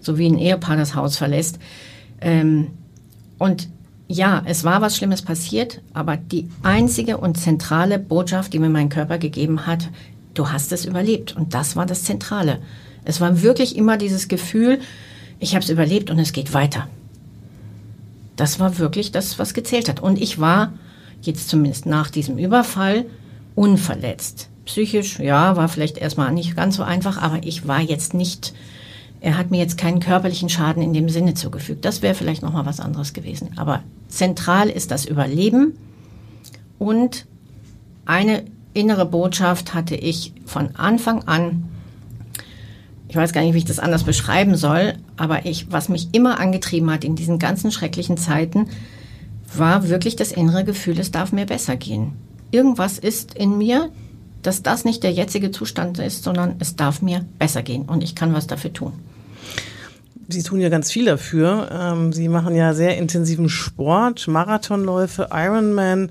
so 0.00 0.18
wie 0.18 0.28
ein 0.28 0.38
Ehepaar 0.38 0.76
das 0.76 0.94
Haus 0.94 1.16
verlässt. 1.16 1.58
Ähm, 2.20 2.68
und 3.38 3.68
ja, 4.08 4.42
es 4.46 4.64
war 4.64 4.80
was 4.80 4.96
Schlimmes 4.96 5.22
passiert, 5.22 5.82
aber 5.92 6.16
die 6.16 6.48
einzige 6.62 7.18
und 7.18 7.38
zentrale 7.38 7.98
Botschaft, 7.98 8.52
die 8.52 8.58
mir 8.58 8.70
mein 8.70 8.88
Körper 8.88 9.18
gegeben 9.18 9.66
hat, 9.66 9.90
du 10.34 10.50
hast 10.50 10.72
es 10.72 10.84
überlebt. 10.84 11.36
Und 11.36 11.54
das 11.54 11.76
war 11.76 11.86
das 11.86 12.04
Zentrale. 12.04 12.58
Es 13.04 13.20
war 13.20 13.42
wirklich 13.42 13.76
immer 13.76 13.96
dieses 13.96 14.28
Gefühl, 14.28 14.80
ich 15.40 15.54
habe 15.54 15.62
es 15.62 15.70
überlebt 15.70 16.10
und 16.10 16.18
es 16.18 16.32
geht 16.32 16.52
weiter. 16.52 16.88
Das 18.36 18.60
war 18.60 18.78
wirklich 18.78 19.12
das, 19.12 19.38
was 19.38 19.54
gezählt 19.54 19.88
hat. 19.88 20.00
Und 20.00 20.20
ich 20.20 20.38
war 20.38 20.72
jetzt 21.22 21.48
zumindest 21.48 21.86
nach 21.86 22.10
diesem 22.10 22.38
Überfall 22.38 23.04
unverletzt. 23.54 24.48
Psychisch, 24.64 25.18
ja, 25.18 25.56
war 25.56 25.68
vielleicht 25.68 25.98
erstmal 25.98 26.32
nicht 26.32 26.54
ganz 26.54 26.76
so 26.76 26.82
einfach, 26.82 27.20
aber 27.20 27.40
ich 27.42 27.66
war 27.66 27.80
jetzt 27.80 28.14
nicht, 28.14 28.52
er 29.20 29.36
hat 29.36 29.50
mir 29.50 29.58
jetzt 29.58 29.78
keinen 29.78 30.00
körperlichen 30.00 30.48
Schaden 30.48 30.82
in 30.82 30.92
dem 30.92 31.08
Sinne 31.08 31.34
zugefügt. 31.34 31.84
Das 31.84 32.02
wäre 32.02 32.14
vielleicht 32.14 32.42
nochmal 32.42 32.66
was 32.66 32.78
anderes 32.78 33.12
gewesen. 33.12 33.50
Aber 33.56 33.82
zentral 34.08 34.68
ist 34.68 34.90
das 34.90 35.04
Überleben 35.04 35.76
und 36.78 37.26
eine 38.04 38.44
innere 38.74 39.06
Botschaft 39.06 39.74
hatte 39.74 39.96
ich 39.96 40.32
von 40.46 40.76
Anfang 40.76 41.24
an 41.24 41.64
ich 43.08 43.16
weiß 43.16 43.32
gar 43.32 43.40
nicht, 43.40 43.54
wie 43.54 43.58
ich 43.58 43.64
das 43.64 43.78
anders 43.78 44.04
beschreiben 44.04 44.54
soll, 44.54 44.94
aber 45.16 45.46
ich, 45.46 45.72
was 45.72 45.88
mich 45.88 46.08
immer 46.12 46.38
angetrieben 46.38 46.90
hat 46.90 47.04
in 47.04 47.16
diesen 47.16 47.38
ganzen 47.38 47.72
schrecklichen 47.72 48.16
Zeiten, 48.16 48.68
war 49.56 49.88
wirklich 49.88 50.16
das 50.16 50.30
innere 50.30 50.64
Gefühl, 50.64 50.98
es 50.98 51.10
darf 51.10 51.32
mir 51.32 51.46
besser 51.46 51.76
gehen. 51.76 52.12
Irgendwas 52.50 52.98
ist 52.98 53.34
in 53.34 53.56
mir, 53.56 53.90
dass 54.42 54.62
das 54.62 54.84
nicht 54.84 55.02
der 55.02 55.12
jetzige 55.12 55.50
Zustand 55.50 55.98
ist, 55.98 56.22
sondern 56.22 56.56
es 56.58 56.76
darf 56.76 57.02
mir 57.02 57.24
besser 57.38 57.62
gehen 57.62 57.82
und 57.82 58.02
ich 58.02 58.14
kann 58.14 58.34
was 58.34 58.46
dafür 58.46 58.72
tun. 58.72 58.92
Sie 60.28 60.42
tun 60.42 60.60
ja 60.60 60.68
ganz 60.68 60.92
viel 60.92 61.06
dafür. 61.06 61.70
Ähm, 61.72 62.12
Sie 62.12 62.28
machen 62.28 62.54
ja 62.54 62.74
sehr 62.74 62.98
intensiven 62.98 63.48
Sport, 63.48 64.28
Marathonläufe, 64.28 65.28
Ironman. 65.32 66.10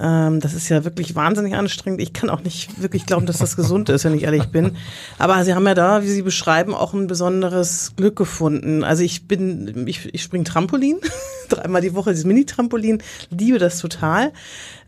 Ähm, 0.00 0.40
das 0.40 0.54
ist 0.54 0.68
ja 0.68 0.84
wirklich 0.84 1.14
wahnsinnig 1.14 1.54
anstrengend. 1.54 2.00
Ich 2.00 2.12
kann 2.12 2.30
auch 2.30 2.42
nicht 2.42 2.80
wirklich 2.80 3.06
glauben, 3.06 3.26
dass 3.26 3.38
das 3.38 3.56
gesund 3.56 3.88
ist, 3.88 4.04
wenn 4.04 4.14
ich 4.14 4.24
ehrlich 4.24 4.46
bin. 4.46 4.76
Aber 5.18 5.44
Sie 5.44 5.54
haben 5.54 5.66
ja 5.66 5.74
da, 5.74 6.02
wie 6.02 6.08
Sie 6.08 6.22
beschreiben, 6.22 6.74
auch 6.74 6.94
ein 6.94 7.06
besonderes 7.06 7.92
Glück 7.96 8.16
gefunden. 8.16 8.84
Also 8.84 9.02
ich 9.02 9.28
bin, 9.28 9.86
ich, 9.86 10.12
ich 10.12 10.22
springe 10.22 10.44
Trampolin, 10.44 10.98
dreimal 11.48 11.80
die 11.80 11.94
Woche 11.94 12.10
dieses 12.10 12.24
Mini-Trampolin, 12.24 13.02
liebe 13.30 13.58
das 13.58 13.78
total. 13.78 14.32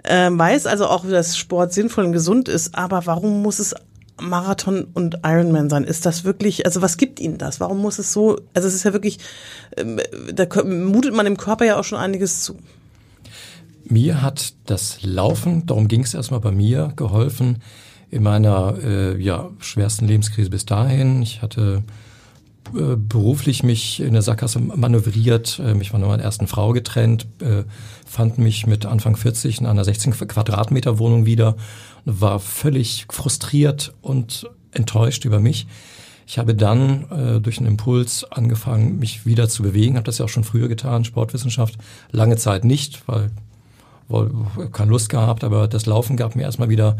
Ähm, 0.05 0.39
weiß 0.39 0.67
also 0.67 0.87
auch, 0.87 1.05
dass 1.09 1.37
Sport 1.37 1.73
sinnvoll 1.73 2.05
und 2.05 2.13
gesund 2.13 2.49
ist. 2.49 2.75
Aber 2.75 3.07
warum 3.07 3.43
muss 3.43 3.59
es 3.59 3.75
Marathon 4.21 4.87
und 4.95 5.19
Ironman 5.25 5.69
sein? 5.69 5.85
Ist 5.85 6.07
das 6.07 6.25
wirklich, 6.25 6.65
also 6.65 6.83
was 6.83 6.97
gibt 6.97 7.21
Ihnen 7.21 7.39
das? 7.39 7.61
Warum 7.61 7.79
muss 7.79 7.99
es 7.99 8.13
so, 8.13 8.41
also 8.55 8.67
es 8.67 8.75
ist 8.75 8.85
ja 8.85 8.93
wirklich, 8.93 9.19
ähm, 9.77 10.01
da 10.33 10.47
mutet 10.65 11.15
man 11.15 11.27
dem 11.27 11.37
Körper 11.37 11.65
ja 11.65 11.79
auch 11.79 11.85
schon 11.85 11.99
einiges 11.99 12.43
zu. 12.43 12.57
Mir 13.89 14.21
hat 14.21 14.55
das 14.67 15.03
Laufen, 15.03 15.67
darum 15.67 15.87
ging 15.87 16.03
es 16.03 16.15
erstmal 16.15 16.41
bei 16.41 16.51
mir, 16.51 16.93
geholfen 16.97 17.59
in 18.11 18.23
meiner 18.23 18.77
äh, 18.83 19.23
ja, 19.23 19.51
schwersten 19.59 20.07
Lebenskrise 20.07 20.51
bis 20.51 20.67
dahin. 20.67 21.23
Ich 21.23 21.43
hatte 21.43 21.85
äh, 22.75 22.97
beruflich 22.97 23.63
mich 23.63 24.01
in 24.01 24.13
der 24.13 24.23
Sackgasse 24.23 24.59
manövriert, 24.59 25.61
mich 25.75 25.91
von 25.91 26.01
meiner 26.01 26.23
ersten 26.23 26.47
Frau 26.49 26.73
getrennt, 26.73 27.27
äh, 27.41 27.63
fand 28.05 28.39
mich 28.39 28.67
mit 28.67 28.87
Anfang 28.87 29.17
40 29.17 29.61
in 29.61 29.67
einer 29.67 29.85
16 29.85 30.13
Quadratmeter 30.13 30.99
Wohnung 30.99 31.27
wieder 31.27 31.57
war 32.05 32.41
völlig 32.41 33.07
frustriert 33.11 33.93
und 34.01 34.49
enttäuscht 34.73 35.25
über 35.25 35.41
mich. 35.41 35.67
Ich 36.27 36.39
habe 36.39 36.55
dann 36.55 37.11
äh, 37.11 37.41
durch 37.41 37.59
einen 37.59 37.69
Impuls 37.69 38.25
angefangen, 38.25 38.99
mich 38.99 39.27
wieder 39.27 39.49
zu 39.49 39.63
bewegen, 39.63 39.97
habe 39.97 40.07
das 40.07 40.19
ja 40.19 40.25
auch 40.25 40.31
schon 40.31 40.45
früher 40.45 40.69
getan, 40.69 41.05
Sportwissenschaft, 41.05 41.79
lange 42.11 42.37
Zeit 42.37 42.65
nicht, 42.65 43.07
weil 43.07 43.31
keine 44.73 44.91
Lust 44.91 45.09
gehabt, 45.09 45.45
aber 45.45 45.69
das 45.69 45.87
Laufen 45.87 46.17
gab 46.17 46.37
mir 46.37 46.43
erstmal 46.43 46.69
wieder 46.69 46.97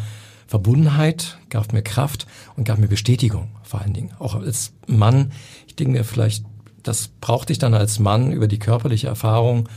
Verbundenheit, 0.47 1.39
gab 1.51 1.73
mir 1.73 1.83
Kraft 1.83 2.27
und 2.57 2.65
gab 2.65 2.79
mir 2.79 2.89
Bestätigung 2.89 3.49
vor 3.63 3.81
allen 3.81 3.93
Dingen. 3.93 4.13
Auch 4.19 4.35
als 4.35 4.73
Mann, 4.87 5.33
ich 5.67 5.77
denke 5.77 5.93
mir 5.93 6.05
vielleicht, 6.05 6.45
das 6.83 7.09
brauchte 7.21 7.53
ich 7.53 7.59
dann 7.59 7.75
als 7.75 7.99
Mann 7.99 8.33
über 8.33 8.47
die 8.47 8.61
körperliche 8.61 9.09
Erfahrung 9.09 9.69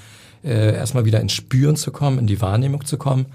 äh, 0.43 0.75
erstmal 0.75 1.05
wieder 1.05 1.19
ins 1.19 1.33
Spüren 1.33 1.75
zu 1.75 1.91
kommen, 1.91 2.19
in 2.19 2.27
die 2.27 2.41
Wahrnehmung 2.41 2.85
zu 2.85 2.97
kommen. 2.97 3.25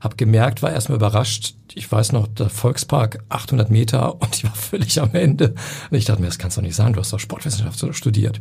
Hab 0.00 0.18
gemerkt, 0.18 0.62
war 0.62 0.70
erstmal 0.70 0.96
überrascht. 0.96 1.54
Ich 1.74 1.90
weiß 1.90 2.12
noch, 2.12 2.26
der 2.26 2.50
Volkspark 2.50 3.24
800 3.30 3.70
Meter 3.70 4.20
und 4.20 4.36
ich 4.36 4.44
war 4.44 4.54
völlig 4.54 5.00
am 5.00 5.14
Ende. 5.14 5.54
Und 5.90 5.96
ich 5.96 6.04
dachte 6.04 6.20
mir, 6.20 6.28
das 6.28 6.38
kannst 6.38 6.58
du 6.58 6.62
nicht 6.62 6.76
sagen, 6.76 6.92
du 6.92 7.00
hast 7.00 7.12
doch 7.12 7.18
Sportwissenschaft 7.18 7.96
studiert. 7.96 8.38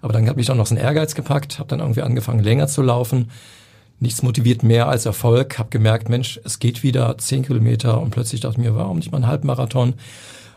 Aber 0.00 0.14
dann 0.14 0.26
hat 0.26 0.36
mich 0.36 0.50
auch 0.50 0.56
noch 0.56 0.66
so 0.66 0.74
ein 0.74 0.80
Ehrgeiz 0.80 1.14
gepackt, 1.14 1.58
habe 1.58 1.68
dann 1.68 1.80
irgendwie 1.80 2.02
angefangen, 2.02 2.40
länger 2.40 2.66
zu 2.66 2.80
laufen 2.80 3.30
nichts 4.00 4.22
motiviert 4.22 4.62
mehr 4.62 4.88
als 4.88 5.06
Erfolg. 5.06 5.58
Habe 5.58 5.70
gemerkt, 5.70 6.08
Mensch, 6.08 6.40
es 6.44 6.58
geht 6.58 6.82
wieder 6.82 7.16
zehn 7.18 7.44
Kilometer 7.44 8.00
und 8.00 8.10
plötzlich 8.10 8.40
dachte 8.40 8.60
ich 8.60 8.64
mir, 8.64 8.74
warum 8.74 8.98
nicht 8.98 9.12
mal 9.12 9.18
einen 9.18 9.26
Halbmarathon? 9.26 9.94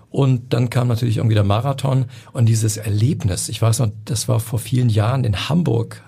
Und 0.09 0.53
dann 0.53 0.69
kam 0.69 0.87
natürlich 0.87 1.17
irgendwie 1.17 1.35
der 1.35 1.43
Marathon 1.43 2.05
und 2.31 2.47
dieses 2.47 2.77
Erlebnis. 2.77 3.49
Ich 3.49 3.61
weiß 3.61 3.79
noch, 3.79 3.91
das 4.05 4.27
war 4.27 4.39
vor 4.39 4.59
vielen 4.59 4.89
Jahren 4.89 5.23
in 5.23 5.49
Hamburg. 5.49 6.03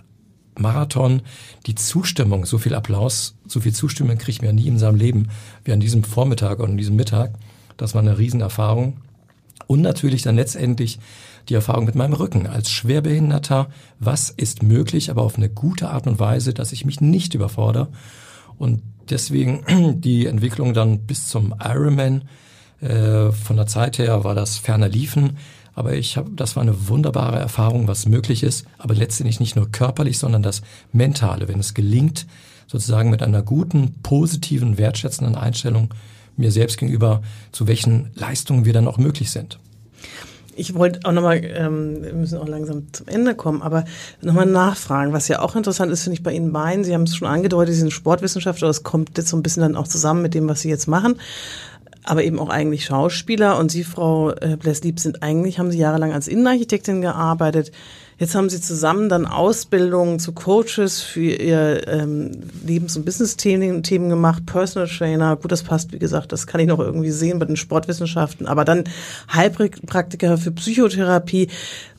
Marathon, 0.58 1.22
die 1.68 1.76
Zustimmung, 1.76 2.46
so 2.46 2.58
viel 2.58 2.76
Applaus, 2.76 3.36
so 3.48 3.62
viel 3.62 3.74
Zustimmung 3.74 4.18
kriegt 4.18 4.42
man 4.42 4.50
ja 4.50 4.54
nie 4.54 4.68
in 4.68 4.78
seinem 4.78 4.96
Leben 4.96 5.30
wie 5.64 5.72
an 5.72 5.80
diesem 5.80 6.04
Vormittag 6.04 6.60
oder 6.60 6.70
an 6.70 6.78
diesem 6.78 6.96
Mittag. 6.96 7.34
Das 7.78 7.94
war 7.94 8.02
eine 8.02 8.18
Riesenerfahrung. 8.18 8.98
Und 9.68 9.82
natürlich 9.82 10.24
dann 10.24 10.36
letztendlich 10.36 11.00
die 11.50 11.56
Erfahrung 11.56 11.86
mit 11.86 11.96
meinem 11.96 12.14
Rücken 12.14 12.48
als 12.48 12.70
Schwerbehinderter. 12.70 13.70
Was 14.00 14.30
ist 14.30 14.64
möglich, 14.64 15.10
aber 15.10 15.24
auf 15.24 15.38
eine 15.38 15.50
gute 15.50 15.90
Art 15.90 16.08
und 16.08 16.20
Weise, 16.20 16.54
dass 16.54 16.72
ich 16.72 16.86
mich 16.86 17.02
nicht 17.02 17.34
überfordere. 17.34 17.90
Und 18.58 18.82
deswegen 19.10 20.00
die 20.02 20.28
Entwicklung 20.28 20.74
dann 20.74 21.00
bis 21.00 21.28
zum 21.28 21.56
Ironman. 21.60 22.24
Äh, 22.82 23.32
von 23.32 23.58
der 23.58 23.68
Zeit 23.68 23.98
her 23.98 24.24
war 24.24 24.36
das 24.36 24.58
ferner 24.58 24.88
liefen. 24.88 25.38
Aber 25.74 25.94
ich 25.94 26.18
habe, 26.18 26.30
das 26.32 26.56
war 26.56 26.64
eine 26.64 26.90
wunderbare 26.90 27.40
Erfahrung, 27.40 27.88
was 27.88 28.06
möglich 28.06 28.44
ist. 28.44 28.66
Aber 28.78 28.94
letztendlich 28.94 29.40
nicht 29.40 29.56
nur 29.56 29.72
körperlich, 29.72 30.18
sondern 30.18 30.44
das 30.44 30.62
Mentale. 30.92 31.48
Wenn 31.48 31.60
es 31.60 31.74
gelingt, 31.74 32.28
sozusagen 32.68 33.10
mit 33.10 33.24
einer 33.24 33.42
guten, 33.42 33.96
positiven, 34.04 34.78
wertschätzenden 34.78 35.36
Einstellung 35.36 35.94
mir 36.38 36.52
selbst 36.52 36.78
gegenüber, 36.78 37.22
zu 37.52 37.68
welchen 37.68 38.12
Leistungen 38.14 38.66
wir 38.66 38.74
dann 38.74 38.88
auch 38.88 38.98
möglich 38.98 39.32
sind 39.32 39.60
ich 40.60 40.76
wollte 40.76 41.00
auch 41.04 41.12
nochmal, 41.12 41.42
ähm, 41.44 42.04
wir 42.04 42.14
müssen 42.14 42.38
auch 42.38 42.48
langsam 42.48 42.92
zum 42.92 43.08
Ende 43.08 43.34
kommen, 43.36 43.62
aber 43.62 43.86
nochmal 44.22 44.46
nachfragen, 44.46 45.14
was 45.14 45.28
ja 45.28 45.42
auch 45.42 45.56
interessant 45.56 45.92
ist, 45.92 46.04
finde 46.04 46.16
ich 46.16 46.24
bei 46.24 46.34
Ihnen 46.34 46.52
beiden, 46.52 46.84
Sie 46.84 46.94
haben 46.94 47.04
es 47.04 47.16
schon 47.16 47.28
angedeutet, 47.28 47.74
Sie 47.74 47.80
sind 47.80 47.94
Sportwissenschaftler, 47.94 48.68
das 48.68 48.84
kommt 48.84 49.18
jetzt 49.18 49.30
so 49.30 49.38
ein 49.38 49.44
bisschen 49.44 49.62
dann 49.62 49.76
auch 49.76 49.88
zusammen 49.88 50.22
mit 50.22 50.34
dem, 50.34 50.48
was 50.48 50.62
Sie 50.62 50.70
jetzt 50.70 50.88
machen. 50.88 51.16
aber 52.04 52.24
eben 52.24 52.40
auch 52.40 52.50
eigentlich 52.50 52.86
Schauspieler. 52.86 53.58
Und 53.58 53.70
Sie, 53.72 53.84
Frau 53.84 54.32
äh, 54.32 54.58
Blesslieb, 54.58 55.00
sind 55.00 55.22
eigentlich, 55.22 55.60
haben 55.60 55.72
Sie 55.72 55.78
jahrelang 55.78 56.14
als 56.14 56.28
Innenarchitektin 56.28 57.02
gearbeitet. 57.02 57.72
Jetzt 58.20 58.36
haben 58.36 58.50
Sie 58.50 58.60
zusammen 58.60 59.08
dann 59.08 59.26
Ausbildungen 59.26 60.20
zu 60.20 60.34
Coaches 60.34 61.02
für 61.02 61.22
Ihr 61.22 61.88
ähm, 61.88 62.32
Lebens- 62.66 62.98
und 62.98 63.06
Business-Themen 63.06 63.82
Themen 63.82 64.10
gemacht, 64.10 64.46
Personal 64.46 64.90
Trainer. 64.90 65.38
Gut, 65.38 65.54
das 65.54 65.64
passt, 65.64 65.94
wie 65.94 66.00
gesagt, 66.00 66.34
das 66.34 66.46
kann 66.46 66.60
ich 66.60 66.68
noch 66.68 66.80
irgendwie 66.80 67.12
sehen 67.12 67.40
bei 67.40 67.46
den 67.46 67.56
Sportwissenschaften. 67.56 68.46
Aber 68.46 68.66
dann 68.66 68.84
Heilpraktiker 69.34 70.38
für 70.38 70.52
Psychotherapie. 70.52 71.48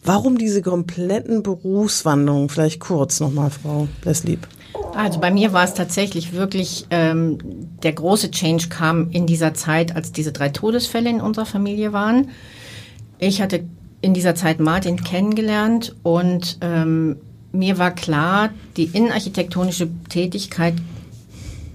Warum 0.04 0.36
diese 0.36 0.60
kompletten 0.60 1.42
Berufswandlungen? 1.42 2.50
Vielleicht 2.50 2.80
kurz 2.80 3.18
nochmal, 3.20 3.48
Frau 3.48 3.88
Blesslieb. 4.02 4.46
Also 4.94 5.20
bei 5.20 5.30
mir 5.30 5.54
war 5.54 5.64
es 5.64 5.72
tatsächlich 5.72 6.34
wirklich, 6.34 6.86
ähm, 6.90 7.38
der 7.82 7.94
große 7.94 8.30
Change 8.30 8.68
kam 8.68 9.08
in 9.10 9.26
dieser 9.26 9.54
Zeit, 9.54 9.96
als 9.96 10.12
diese 10.12 10.32
drei 10.32 10.50
Todesfälle 10.50 11.08
in 11.08 11.22
unserer 11.22 11.46
Familie 11.46 11.94
waren. 11.94 12.28
Ich 13.18 13.40
hatte 13.40 13.64
in 14.00 14.14
dieser 14.14 14.34
Zeit 14.34 14.60
Martin 14.60 15.02
kennengelernt 15.02 15.94
und 16.02 16.58
ähm, 16.60 17.16
mir 17.52 17.78
war 17.78 17.90
klar, 17.90 18.50
die 18.76 18.84
innenarchitektonische 18.84 19.88
Tätigkeit 20.08 20.74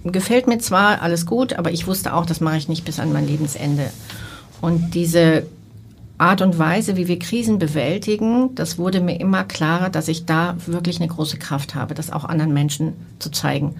gefällt 0.04 0.46
mir 0.46 0.58
zwar 0.58 1.02
alles 1.02 1.26
gut, 1.26 1.54
aber 1.54 1.72
ich 1.72 1.86
wusste 1.86 2.14
auch, 2.14 2.26
das 2.26 2.40
mache 2.40 2.56
ich 2.56 2.68
nicht 2.68 2.84
bis 2.84 3.00
an 3.00 3.12
mein 3.12 3.26
Lebensende. 3.26 3.90
Und 4.60 4.94
diese 4.94 5.46
Art 6.18 6.40
und 6.40 6.58
Weise, 6.58 6.96
wie 6.96 7.08
wir 7.08 7.18
Krisen 7.18 7.58
bewältigen, 7.58 8.54
das 8.54 8.78
wurde 8.78 9.00
mir 9.00 9.20
immer 9.20 9.44
klarer, 9.44 9.90
dass 9.90 10.08
ich 10.08 10.24
da 10.24 10.56
wirklich 10.66 11.00
eine 11.00 11.08
große 11.08 11.36
Kraft 11.38 11.74
habe, 11.74 11.94
das 11.94 12.10
auch 12.10 12.24
anderen 12.24 12.54
Menschen 12.54 12.94
zu 13.18 13.30
zeigen. 13.30 13.74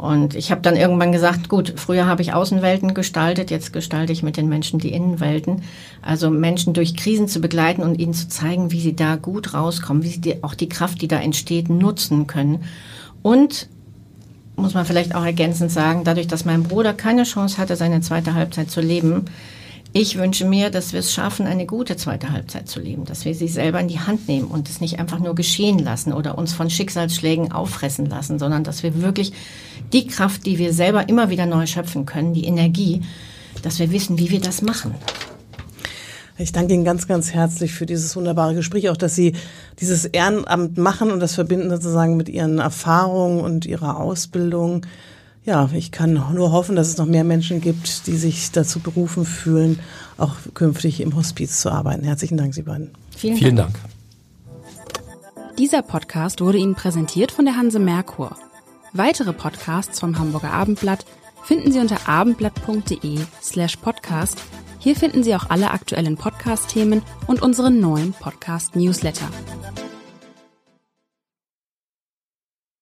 Und 0.00 0.34
ich 0.34 0.50
habe 0.50 0.62
dann 0.62 0.76
irgendwann 0.76 1.12
gesagt, 1.12 1.50
gut, 1.50 1.74
früher 1.76 2.06
habe 2.06 2.22
ich 2.22 2.32
Außenwelten 2.32 2.94
gestaltet, 2.94 3.50
jetzt 3.50 3.70
gestalte 3.74 4.14
ich 4.14 4.22
mit 4.22 4.38
den 4.38 4.48
Menschen 4.48 4.78
die 4.78 4.94
Innenwelten. 4.94 5.62
Also 6.00 6.30
Menschen 6.30 6.72
durch 6.72 6.96
Krisen 6.96 7.28
zu 7.28 7.38
begleiten 7.38 7.82
und 7.82 7.96
ihnen 7.96 8.14
zu 8.14 8.26
zeigen, 8.28 8.72
wie 8.72 8.80
sie 8.80 8.96
da 8.96 9.16
gut 9.16 9.52
rauskommen, 9.52 10.02
wie 10.02 10.08
sie 10.08 10.22
die, 10.22 10.42
auch 10.42 10.54
die 10.54 10.70
Kraft, 10.70 11.02
die 11.02 11.08
da 11.08 11.18
entsteht, 11.18 11.68
nutzen 11.68 12.26
können. 12.26 12.64
Und 13.20 13.68
muss 14.56 14.72
man 14.72 14.86
vielleicht 14.86 15.14
auch 15.14 15.24
ergänzend 15.24 15.70
sagen, 15.70 16.02
dadurch, 16.02 16.28
dass 16.28 16.46
mein 16.46 16.62
Bruder 16.62 16.94
keine 16.94 17.24
Chance 17.24 17.58
hatte, 17.58 17.76
seine 17.76 18.00
zweite 18.00 18.32
Halbzeit 18.32 18.70
zu 18.70 18.80
leben, 18.80 19.26
ich 19.92 20.18
wünsche 20.18 20.44
mir, 20.44 20.70
dass 20.70 20.92
wir 20.92 21.00
es 21.00 21.12
schaffen, 21.12 21.46
eine 21.46 21.66
gute 21.66 21.96
zweite 21.96 22.30
Halbzeit 22.30 22.68
zu 22.68 22.78
leben, 22.78 23.04
dass 23.06 23.24
wir 23.24 23.34
sie 23.34 23.48
selber 23.48 23.80
in 23.80 23.88
die 23.88 23.98
Hand 23.98 24.28
nehmen 24.28 24.46
und 24.46 24.68
es 24.68 24.80
nicht 24.80 25.00
einfach 25.00 25.18
nur 25.18 25.34
geschehen 25.34 25.80
lassen 25.80 26.12
oder 26.12 26.38
uns 26.38 26.52
von 26.52 26.70
Schicksalsschlägen 26.70 27.50
auffressen 27.50 28.06
lassen, 28.06 28.38
sondern 28.38 28.62
dass 28.62 28.84
wir 28.84 29.02
wirklich 29.02 29.32
die 29.92 30.06
Kraft, 30.06 30.46
die 30.46 30.58
wir 30.58 30.72
selber 30.72 31.08
immer 31.08 31.28
wieder 31.30 31.46
neu 31.46 31.66
schöpfen 31.66 32.06
können, 32.06 32.34
die 32.34 32.44
Energie, 32.44 33.02
dass 33.62 33.80
wir 33.80 33.90
wissen, 33.90 34.18
wie 34.18 34.30
wir 34.30 34.40
das 34.40 34.62
machen. 34.62 34.94
Ich 36.38 36.52
danke 36.52 36.72
Ihnen 36.72 36.84
ganz, 36.84 37.06
ganz 37.06 37.32
herzlich 37.32 37.72
für 37.72 37.84
dieses 37.84 38.16
wunderbare 38.16 38.54
Gespräch, 38.54 38.88
auch 38.88 38.96
dass 38.96 39.14
Sie 39.14 39.34
dieses 39.80 40.06
Ehrenamt 40.06 40.78
machen 40.78 41.10
und 41.10 41.20
das 41.20 41.34
verbinden 41.34 41.68
sozusagen 41.68 42.16
mit 42.16 42.28
Ihren 42.28 42.60
Erfahrungen 42.60 43.40
und 43.40 43.66
Ihrer 43.66 43.98
Ausbildung 43.98 44.86
ja, 45.44 45.68
ich 45.72 45.90
kann 45.90 46.12
nur 46.12 46.52
hoffen, 46.52 46.76
dass 46.76 46.88
es 46.88 46.98
noch 46.98 47.06
mehr 47.06 47.24
Menschen 47.24 47.60
gibt, 47.60 48.06
die 48.06 48.16
sich 48.16 48.50
dazu 48.52 48.80
berufen 48.80 49.24
fühlen, 49.24 49.80
auch 50.18 50.34
künftig 50.54 51.00
im 51.00 51.16
Hospiz 51.16 51.60
zu 51.60 51.70
arbeiten. 51.70 52.04
Herzlichen 52.04 52.36
Dank, 52.36 52.54
Sie 52.54 52.62
beiden. 52.62 52.90
Vielen, 53.16 53.36
Vielen 53.36 53.56
Dank. 53.56 53.72
Dank. 53.74 55.56
Dieser 55.58 55.82
Podcast 55.82 56.40
wurde 56.40 56.58
Ihnen 56.58 56.74
präsentiert 56.74 57.32
von 57.32 57.44
der 57.44 57.56
Hanse 57.56 57.78
Merkur. 57.78 58.36
Weitere 58.92 59.32
Podcasts 59.32 60.00
vom 60.00 60.18
Hamburger 60.18 60.52
Abendblatt 60.52 61.04
finden 61.44 61.72
Sie 61.72 61.80
unter 61.80 62.08
abendblatt.de 62.08 63.18
slash 63.42 63.76
podcast. 63.76 64.42
Hier 64.78 64.96
finden 64.96 65.22
Sie 65.22 65.34
auch 65.34 65.50
alle 65.50 65.70
aktuellen 65.70 66.16
Podcast-Themen 66.16 67.02
und 67.26 67.42
unseren 67.42 67.80
neuen 67.80 68.12
Podcast-Newsletter. 68.14 69.28